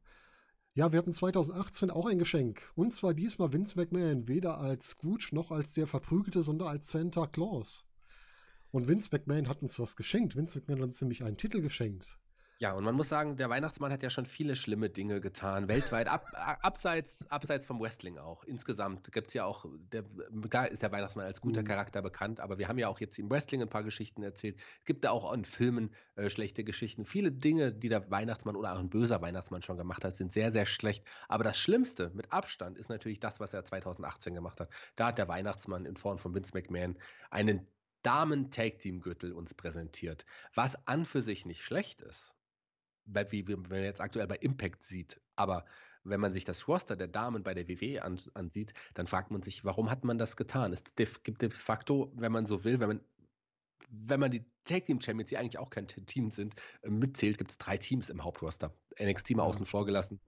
[0.77, 2.69] Ja, wir hatten 2018 auch ein Geschenk.
[2.75, 7.27] Und zwar diesmal Vince McMahon, weder als Scrooge noch als der Verprügelte, sondern als Santa
[7.27, 7.85] Claus.
[8.71, 10.35] Und Vince McMahon hat uns was geschenkt.
[10.35, 12.19] Vince McMahon hat uns nämlich einen Titel geschenkt.
[12.59, 16.07] Ja, und man muss sagen, der Weihnachtsmann hat ja schon viele schlimme Dinge getan, weltweit,
[16.07, 16.25] ab,
[16.61, 18.45] abseits, abseits vom Wrestling auch.
[18.45, 20.05] Insgesamt gibt es ja auch, der,
[20.49, 21.65] klar ist der Weihnachtsmann als guter mhm.
[21.65, 24.57] Charakter bekannt, aber wir haben ja auch jetzt im Wrestling ein paar Geschichten erzählt.
[24.79, 27.03] Es gibt da auch in Filmen äh, schlechte Geschichten.
[27.03, 30.49] Viele Dinge, die der Weihnachtsmann oder auch ein böser Weihnachtsmann schon gemacht hat, sind sehr,
[30.49, 31.03] sehr schlecht.
[31.27, 34.69] Aber das Schlimmste mit Abstand ist natürlich das, was er 2018 gemacht hat.
[34.95, 36.95] Da hat der Weihnachtsmann in Form von Vince McMahon
[37.31, 37.67] einen
[38.03, 42.34] Damen-Tag-Team-Gürtel uns präsentiert, was an für sich nicht schlecht ist
[43.05, 45.19] wie, wie man jetzt aktuell bei Impact sieht.
[45.35, 45.65] Aber
[46.03, 49.41] wenn man sich das Roster der Damen bei der WWE an, ansieht, dann fragt man
[49.41, 50.73] sich, warum hat man das getan?
[50.73, 50.83] Es
[51.23, 53.01] gibt de facto, wenn man so will, wenn man,
[53.89, 57.51] wenn man die Tag Team Champions, die eigentlich auch kein Team sind, äh, mitzählt, gibt
[57.51, 58.73] es drei Teams im Hauptroster.
[58.99, 60.19] NXT mal außen vor gelassen.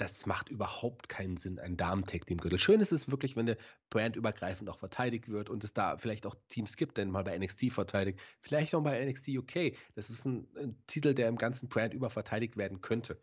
[0.00, 2.58] Das macht überhaupt keinen Sinn, ein Damen-Tag-Team-Gürtel.
[2.58, 3.58] Schön ist es wirklich, wenn der
[3.90, 7.36] Brand übergreifend auch verteidigt wird und es da vielleicht auch Teams gibt, denn mal bei
[7.36, 9.76] NXT verteidigt, vielleicht auch bei NXT UK.
[9.94, 13.20] Das ist ein, ein Titel, der im ganzen Brand über verteidigt werden könnte.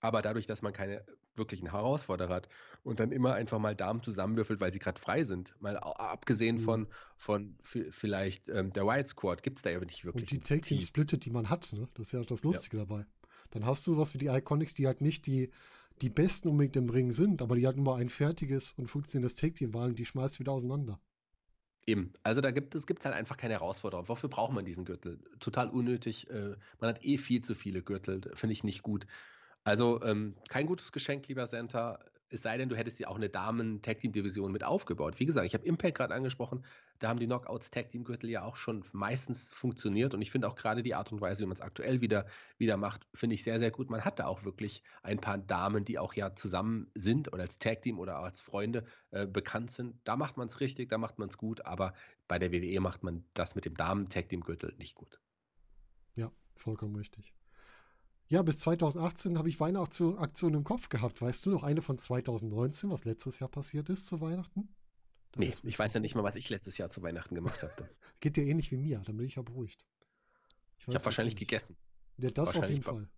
[0.00, 1.04] Aber dadurch, dass man keine
[1.34, 2.48] wirklichen Herausforderer hat
[2.84, 6.60] und dann immer einfach mal Damen zusammenwürfelt, weil sie gerade frei sind, mal abgesehen mhm.
[6.60, 10.30] von, von vielleicht ähm, der Wild Squad, gibt es da ja nicht wirklich.
[10.30, 11.88] Und die Take-Team-Splitte, die man hat, ne?
[11.94, 12.84] das ist ja das Lustige ja.
[12.84, 13.06] dabei.
[13.52, 15.50] Dann hast du sowas wie die Iconics, die halt nicht die
[16.00, 19.72] die Besten unbedingt im Ring sind, aber die halt nur ein fertiges und funktionierendes Take-Team
[19.72, 20.98] waren, die schmeißt wieder auseinander.
[21.86, 24.08] Eben, also da gibt es gibt halt einfach keine Herausforderung.
[24.08, 25.18] Wofür braucht man diesen Gürtel?
[25.40, 26.30] Total unnötig.
[26.30, 29.06] Äh, man hat eh viel zu viele Gürtel, finde ich nicht gut.
[29.64, 31.98] Also ähm, kein gutes Geschenk, lieber Santa.
[32.28, 35.20] Es sei denn, du hättest ja auch eine Damen-Tag-Team-Division mit aufgebaut.
[35.20, 36.64] Wie gesagt, ich habe Impact gerade angesprochen.
[37.02, 40.14] Da haben die Knockouts-Tag-Team-Gürtel ja auch schon meistens funktioniert.
[40.14, 42.26] Und ich finde auch gerade die Art und Weise, wie man es aktuell wieder,
[42.58, 43.90] wieder macht, finde ich sehr, sehr gut.
[43.90, 47.58] Man hat da auch wirklich ein paar Damen, die auch ja zusammen sind oder als
[47.58, 49.96] Tag-Team oder als Freunde äh, bekannt sind.
[50.04, 51.66] Da macht man es richtig, da macht man es gut.
[51.66, 51.92] Aber
[52.28, 55.18] bei der WWE macht man das mit dem Damen-Tag-Team-Gürtel nicht gut.
[56.14, 57.34] Ja, vollkommen richtig.
[58.28, 61.20] Ja, bis 2018 habe ich Weihnachtsaktionen im Kopf gehabt.
[61.20, 64.68] Weißt du noch eine von 2019, was letztes Jahr passiert ist zu Weihnachten?
[65.36, 67.88] Nee, ich weiß ja nicht mal, was ich letztes Jahr zu Weihnachten gemacht habe.
[68.20, 69.84] Geht dir ähnlich wie mir, dann bin ich ja beruhigt.
[70.78, 71.40] Ich, ich habe wahrscheinlich nicht.
[71.48, 71.76] gegessen.
[72.18, 73.08] Ja, das auf jeden Fall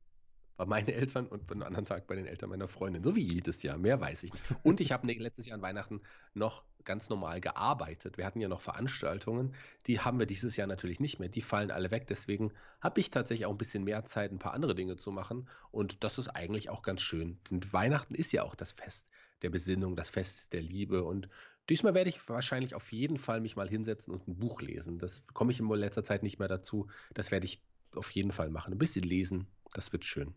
[0.56, 3.02] bei meinen Eltern und am anderen Tag bei den Eltern meiner Freundin.
[3.02, 3.76] So wie jedes Jahr.
[3.76, 4.44] Mehr weiß ich nicht.
[4.62, 6.00] Und ich habe ne, letztes Jahr an Weihnachten
[6.32, 8.18] noch ganz normal gearbeitet.
[8.18, 9.54] Wir hatten ja noch Veranstaltungen.
[9.86, 11.28] Die haben wir dieses Jahr natürlich nicht mehr.
[11.28, 12.06] Die fallen alle weg.
[12.06, 15.48] Deswegen habe ich tatsächlich auch ein bisschen mehr Zeit, ein paar andere Dinge zu machen.
[15.70, 17.40] Und das ist eigentlich auch ganz schön.
[17.50, 19.08] Denn Weihnachten ist ja auch das Fest
[19.42, 21.02] der Besinnung, das Fest der Liebe.
[21.02, 21.28] Und
[21.68, 24.98] diesmal werde ich wahrscheinlich auf jeden Fall mich mal hinsetzen und ein Buch lesen.
[24.98, 26.88] Das komme ich in letzter Zeit nicht mehr dazu.
[27.14, 27.62] Das werde ich
[27.94, 28.72] auf jeden Fall machen.
[28.72, 29.46] Ein bisschen lesen.
[29.72, 30.34] Das wird schön.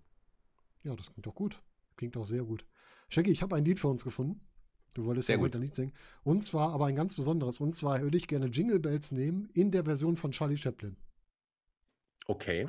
[0.83, 1.61] Ja, das klingt doch gut.
[1.95, 2.65] Klingt doch sehr gut.
[3.09, 4.41] Shaggy, ich habe ein Lied für uns gefunden.
[4.93, 5.93] Du wolltest ja heute ein Lied singen.
[6.23, 7.59] Und zwar aber ein ganz besonderes.
[7.59, 10.97] Und zwar würde ich gerne Jingle Bells nehmen in der Version von Charlie Chaplin.
[12.25, 12.67] Okay.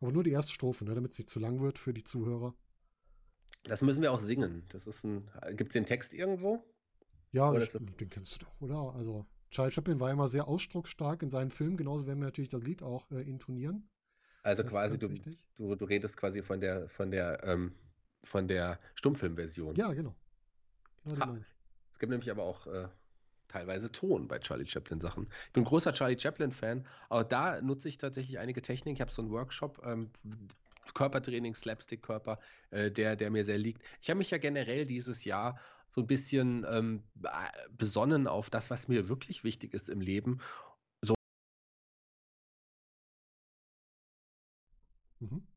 [0.00, 2.54] Aber nur die erste Strophe, ne, damit es nicht zu lang wird für die Zuhörer.
[3.64, 4.64] Das müssen wir auch singen.
[4.68, 5.30] Das ist ein.
[5.56, 6.64] Gibt es den Text irgendwo?
[7.32, 8.94] Ja, ich, den kennst du doch, oder?
[8.96, 11.76] Also, Charlie Chaplin war immer sehr ausdrucksstark in seinen Filmen.
[11.76, 13.88] Genauso werden wir natürlich das Lied auch äh, intonieren.
[14.42, 15.08] Also das quasi, du,
[15.56, 17.74] du, du, redest quasi von der, von der, ähm,
[18.24, 19.74] von der Stummfilmversion.
[19.76, 20.14] Ja, genau.
[21.04, 21.36] genau
[21.92, 22.88] es gibt nämlich aber auch äh,
[23.48, 25.28] teilweise Ton bei Charlie Chaplin-Sachen.
[25.48, 28.94] Ich bin ein großer Charlie Chaplin-Fan, aber da nutze ich tatsächlich einige Techniken.
[28.94, 30.10] Ich habe so einen Workshop, ähm,
[30.94, 32.38] Körpertraining, Slapstick-Körper,
[32.70, 33.82] äh, der, der mir sehr liegt.
[34.00, 35.60] Ich habe mich ja generell dieses Jahr
[35.90, 37.02] so ein bisschen ähm,
[37.76, 40.40] besonnen auf das, was mir wirklich wichtig ist im Leben
[45.20, 45.49] Mhm.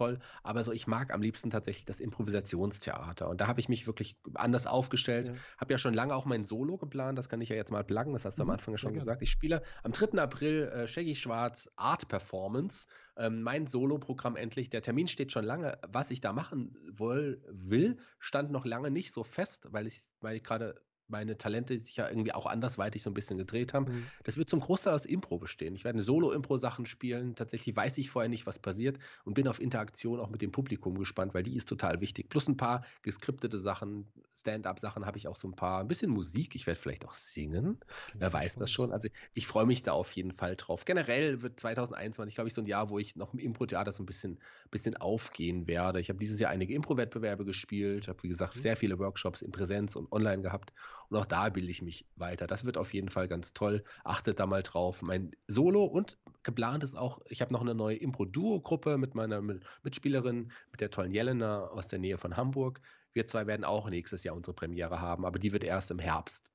[0.00, 3.86] Toll, aber so ich mag am liebsten tatsächlich das Improvisationstheater und da habe ich mich
[3.86, 5.28] wirklich anders aufgestellt.
[5.28, 5.34] Ja.
[5.58, 8.14] Habe ja schon lange auch mein Solo geplant, das kann ich ja jetzt mal pluggen,
[8.14, 9.00] das hast du mhm, am Anfang schon gerne.
[9.00, 9.22] gesagt.
[9.22, 10.18] Ich spiele am 3.
[10.18, 12.86] April äh, Shaggy Schwarz Art Performance,
[13.16, 14.70] ähm, mein Solo-Programm endlich.
[14.70, 15.78] Der Termin steht schon lange.
[15.86, 20.36] Was ich da machen woll, will, stand noch lange nicht so fest, weil ich, weil
[20.36, 20.80] ich gerade
[21.10, 23.86] meine Talente sich ja irgendwie auch andersweitig so ein bisschen gedreht haben.
[23.86, 24.06] Mhm.
[24.24, 25.74] Das wird zum Großteil aus Impro bestehen.
[25.74, 27.34] Ich werde Solo-Impro-Sachen spielen.
[27.34, 30.98] Tatsächlich weiß ich vorher nicht, was passiert und bin auf Interaktion auch mit dem Publikum
[30.98, 32.28] gespannt, weil die ist total wichtig.
[32.28, 35.80] Plus ein paar geskriptete Sachen, Stand-up-Sachen habe ich auch so ein paar.
[35.80, 36.54] Ein bisschen Musik.
[36.54, 37.78] Ich werde vielleicht auch singen.
[38.14, 38.92] Wer weiß das schon.
[38.92, 40.84] Also ich freue mich da auf jeden Fall drauf.
[40.84, 44.06] Generell wird 2021, glaube ich, so ein Jahr, wo ich noch im Impro-Theater so ein
[44.06, 44.38] bisschen,
[44.70, 46.00] bisschen aufgehen werde.
[46.00, 48.60] Ich habe dieses Jahr einige Impro-Wettbewerbe gespielt, habe, wie gesagt, mhm.
[48.60, 50.72] sehr viele Workshops in Präsenz und online gehabt.
[51.10, 52.46] Und auch da bilde ich mich weiter.
[52.46, 53.82] Das wird auf jeden Fall ganz toll.
[54.04, 55.02] Achtet da mal drauf.
[55.02, 59.42] Mein Solo und geplant ist auch, ich habe noch eine neue Impro-Duo-Gruppe mit meiner
[59.82, 62.80] Mitspielerin, mit der tollen Jelena aus der Nähe von Hamburg.
[63.12, 66.48] Wir zwei werden auch nächstes Jahr unsere Premiere haben, aber die wird erst im Herbst.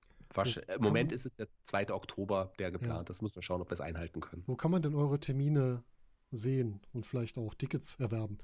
[0.68, 1.93] Im Moment ist es der 2.
[1.93, 2.99] Oktober, der geplant.
[2.99, 3.03] Ja.
[3.03, 4.43] Das muss man schauen, ob wir es einhalten können.
[4.47, 5.84] Wo kann man denn eure Termine
[6.32, 8.39] sehen und vielleicht auch Tickets erwerben?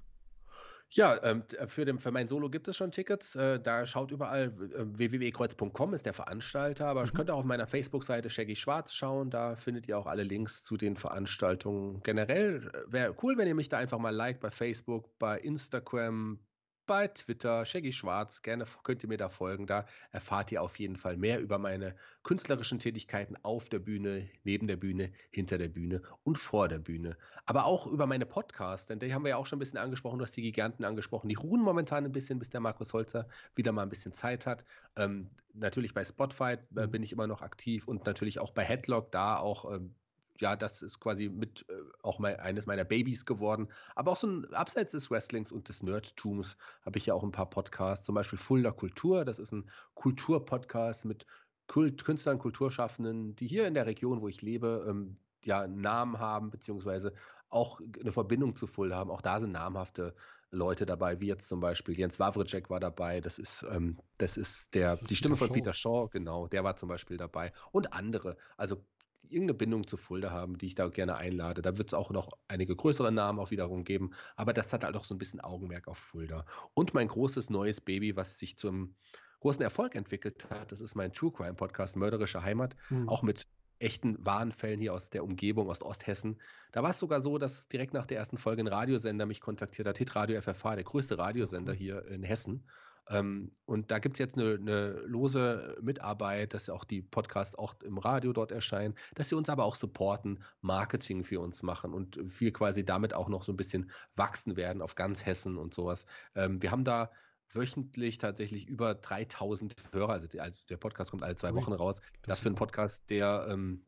[0.93, 3.35] Ja, ähm, äh, für, den, für mein Solo gibt es schon Tickets.
[3.35, 7.05] Äh, da schaut überall äh, www.kreuz.com ist der Veranstalter, aber mhm.
[7.05, 9.29] ich könnte auch auf meiner Facebook-Seite Shaggy Schwarz schauen.
[9.29, 12.01] Da findet ihr auch alle Links zu den Veranstaltungen.
[12.03, 16.39] Generell äh, wäre cool, wenn ihr mich da einfach mal liked bei Facebook, bei Instagram,
[16.85, 18.41] bei Twitter, Shaggy Schwarz.
[18.41, 19.67] Gerne könnt ihr mir da folgen.
[19.67, 24.67] Da erfahrt ihr auf jeden Fall mehr über meine künstlerischen Tätigkeiten auf der Bühne, neben
[24.67, 27.17] der Bühne, hinter der Bühne und vor der Bühne.
[27.45, 30.19] Aber auch über meine Podcasts, denn die haben wir ja auch schon ein bisschen angesprochen.
[30.19, 31.29] Du hast die Giganten angesprochen.
[31.29, 34.65] Die ruhen momentan ein bisschen, bis der Markus Holzer wieder mal ein bisschen Zeit hat.
[34.95, 39.11] Ähm, natürlich bei Spotify äh, bin ich immer noch aktiv und natürlich auch bei Headlock,
[39.11, 39.95] da auch ähm,
[40.41, 43.69] ja, das ist quasi mit äh, auch mal eines meiner Babys geworden.
[43.95, 47.31] Aber auch so ein abseits des Wrestlings und des Nerdtums habe ich ja auch ein
[47.31, 49.23] paar Podcasts, zum Beispiel Fulda Kultur.
[49.23, 51.25] Das ist ein Kulturpodcast mit
[51.67, 56.19] Kult Künstlern, Kulturschaffenden, die hier in der Region, wo ich lebe, ähm, ja, einen Namen
[56.19, 57.13] haben, beziehungsweise
[57.49, 59.11] auch eine Verbindung zu Fulda haben.
[59.11, 60.13] Auch da sind namhafte
[60.51, 63.21] Leute dabei, wie jetzt zum Beispiel Jens Wawrczyk war dabei.
[63.21, 65.55] Das ist, ähm, das ist der, das ist die Stimme Peter von.
[65.55, 67.53] Peter Shaw, genau, der war zum Beispiel dabei.
[67.71, 68.37] Und andere.
[68.57, 68.83] Also
[69.23, 71.61] irgendeine Bindung zu Fulda haben, die ich da gerne einlade.
[71.61, 74.95] Da wird es auch noch einige größere Namen auch wiederum geben, aber das hat halt
[74.95, 76.45] auch so ein bisschen Augenmerk auf Fulda.
[76.73, 78.95] Und mein großes neues Baby, was sich zum
[79.39, 83.09] großen Erfolg entwickelt hat, das ist mein True Crime Podcast Mörderische Heimat, mhm.
[83.09, 83.47] auch mit
[83.81, 86.39] echten wahren Fällen hier aus der Umgebung, aus Osthessen.
[86.71, 89.87] Da war es sogar so, dass direkt nach der ersten Folge ein Radiosender mich kontaktiert
[89.87, 92.63] hat, Hitradio FFH, der größte Radiosender hier in Hessen.
[93.09, 97.75] Ähm, und da gibt es jetzt eine, eine, lose Mitarbeit, dass auch die Podcasts auch
[97.81, 102.17] im Radio dort erscheinen, dass sie uns aber auch supporten, Marketing für uns machen und
[102.39, 106.05] wir quasi damit auch noch so ein bisschen wachsen werden auf ganz Hessen und sowas.
[106.35, 107.11] Ähm, wir haben da
[107.53, 110.13] wöchentlich tatsächlich über 3000 Hörer.
[110.13, 111.99] Also der, der Podcast kommt alle zwei Wochen raus.
[111.99, 113.85] Das, das für einen Podcast, der ähm,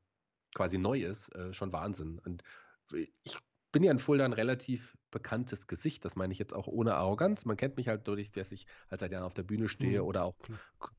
[0.54, 2.20] quasi neu ist, äh, schon Wahnsinn.
[2.20, 2.44] Und
[2.92, 3.38] ich
[3.72, 6.04] bin ja in Fulda ein relativ bekanntes Gesicht.
[6.04, 7.46] Das meine ich jetzt auch ohne Arroganz.
[7.46, 10.08] Man kennt mich halt dadurch, dass ich halt seit Jahren auf der Bühne stehe mhm.
[10.08, 10.36] oder auch,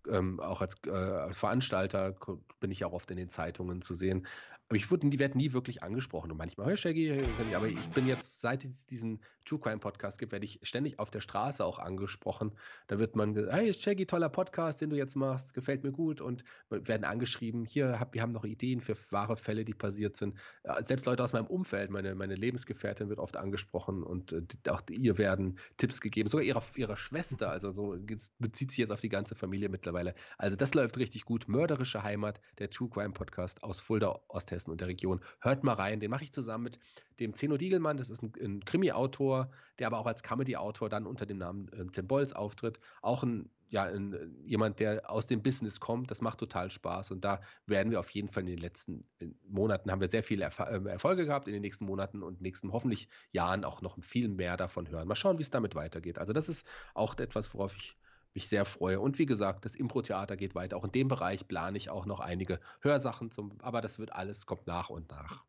[0.09, 2.15] ähm, auch als, äh, als Veranstalter
[2.61, 4.27] bin ich auch oft in den Zeitungen zu sehen.
[4.69, 6.31] Aber ich wurde, die werden nie wirklich angesprochen.
[6.31, 10.33] Und manchmal, hey Shaggy, aber ich bin jetzt, seit es diesen True Crime Podcast gibt,
[10.33, 12.53] werde ich ständig auf der Straße auch angesprochen.
[12.87, 16.21] Da wird man gesagt, hey Shaggy, toller Podcast, den du jetzt machst, gefällt mir gut.
[16.21, 20.39] Und werden angeschrieben, hier, hab, wir haben noch Ideen für wahre Fälle, die passiert sind.
[20.81, 25.19] Selbst Leute aus meinem Umfeld, meine, meine Lebensgefährtin wird oft angesprochen und äh, auch ihr
[25.19, 27.97] werden Tipps gegeben, sogar ihrer, ihrer Schwester, also so
[28.39, 30.15] bezieht sich jetzt auf die ganze Familie mittlerweile.
[30.39, 31.49] Also das läuft richtig gut.
[31.49, 35.21] Mörderische Heimat, der True Crime Podcast aus Fulda, Osthessen und der Region.
[35.41, 36.79] Hört mal rein, den mache ich zusammen mit
[37.21, 41.27] dem Zeno Diegelmann, das ist ein, ein Krimi-Autor, der aber auch als Comedy-Autor dann unter
[41.27, 42.79] dem Namen äh, Tim Bolz auftritt.
[43.03, 46.09] Auch ein ja, ein, jemand, der aus dem Business kommt.
[46.09, 47.11] Das macht total Spaß.
[47.11, 49.05] Und da werden wir auf jeden Fall in den letzten
[49.49, 52.73] Monaten haben wir sehr viele Erf äh, Erfolge gehabt, in den nächsten Monaten und nächsten
[52.73, 55.09] hoffentlich Jahren auch noch viel mehr davon hören.
[55.09, 56.19] Mal schauen, wie es damit weitergeht.
[56.19, 57.97] Also das ist auch etwas, worauf ich
[58.33, 59.01] mich sehr freue.
[59.01, 60.77] Und wie gesagt, das Impro-Theater geht weiter.
[60.77, 64.47] Auch in dem Bereich plane ich auch noch einige Hörsachen zum, aber das wird alles,
[64.47, 65.45] kommt nach und nach.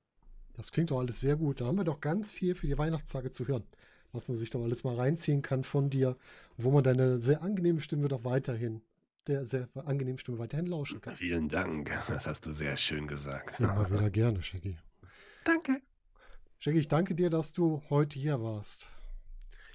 [0.58, 1.62] Das klingt doch alles sehr gut.
[1.62, 3.64] Da haben wir doch ganz viel für die Weihnachtstage zu hören
[4.16, 6.18] was man sich doch alles mal reinziehen kann von dir,
[6.58, 8.82] wo man deine sehr angenehme Stimme doch weiterhin,
[9.28, 11.16] der sehr angenehmen Stimme weiterhin lauschen kann.
[11.16, 13.60] Vielen Dank, das hast du sehr schön gesagt.
[13.60, 14.78] Immer wieder gerne, Shaggy.
[15.44, 15.82] Danke.
[16.60, 18.88] Shaggy, ich danke dir, dass du heute hier warst.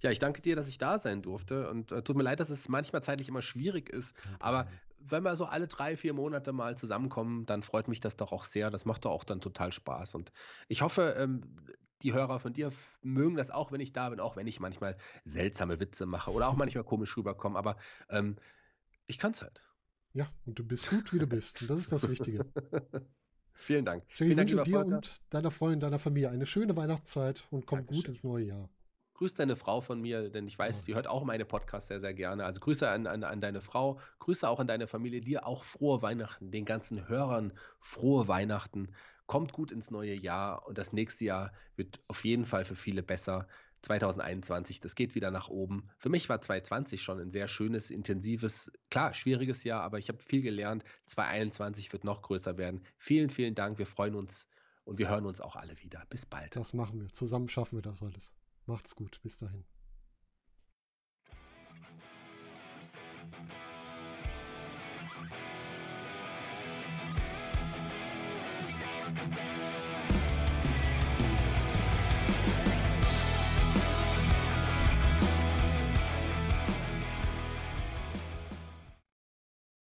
[0.02, 2.48] Ja, ich danke dir, dass ich da sein durfte und äh, tut mir leid, dass
[2.48, 4.66] es manchmal zeitlich immer schwierig ist, aber
[5.00, 8.44] wenn wir so alle drei, vier Monate mal zusammenkommen, dann freut mich das doch auch
[8.44, 8.70] sehr.
[8.70, 10.14] Das macht doch auch dann total Spaß.
[10.14, 10.32] Und
[10.68, 11.42] ich hoffe, ähm,
[12.02, 12.72] die Hörer von dir
[13.02, 16.48] mögen das auch, wenn ich da bin, auch wenn ich manchmal seltsame Witze mache oder
[16.48, 17.58] auch manchmal komisch rüberkomme.
[17.58, 17.76] Aber
[18.08, 18.36] ähm,
[19.06, 19.62] ich kann es halt.
[20.12, 21.62] Ja, und du bist gut, wie du bist.
[21.62, 22.44] Und das ist das Wichtige.
[23.52, 24.04] Vielen Dank.
[24.08, 28.02] Ich wünsche dir und deiner Freundin, deiner Familie eine schöne Weihnachtszeit und komm Dankeschön.
[28.02, 28.70] gut ins neue Jahr.
[29.20, 32.14] Grüß deine Frau von mir, denn ich weiß, sie hört auch meine Podcasts sehr, sehr
[32.14, 32.42] gerne.
[32.42, 36.00] Also Grüße an, an, an deine Frau, Grüße auch an deine Familie, dir auch frohe
[36.00, 38.88] Weihnachten, den ganzen Hörern frohe Weihnachten.
[39.26, 43.02] Kommt gut ins neue Jahr und das nächste Jahr wird auf jeden Fall für viele
[43.02, 43.46] besser.
[43.82, 45.90] 2021, das geht wieder nach oben.
[45.98, 50.18] Für mich war 2020 schon ein sehr schönes, intensives, klar, schwieriges Jahr, aber ich habe
[50.18, 50.82] viel gelernt.
[51.04, 52.80] 2021 wird noch größer werden.
[52.96, 53.78] Vielen, vielen Dank.
[53.78, 54.46] Wir freuen uns
[54.84, 56.06] und wir hören uns auch alle wieder.
[56.08, 56.56] Bis bald.
[56.56, 57.12] Das machen wir.
[57.12, 58.39] Zusammen schaffen wir das alles.
[58.66, 59.20] Macht's gut.
[59.22, 59.64] Bis dahin.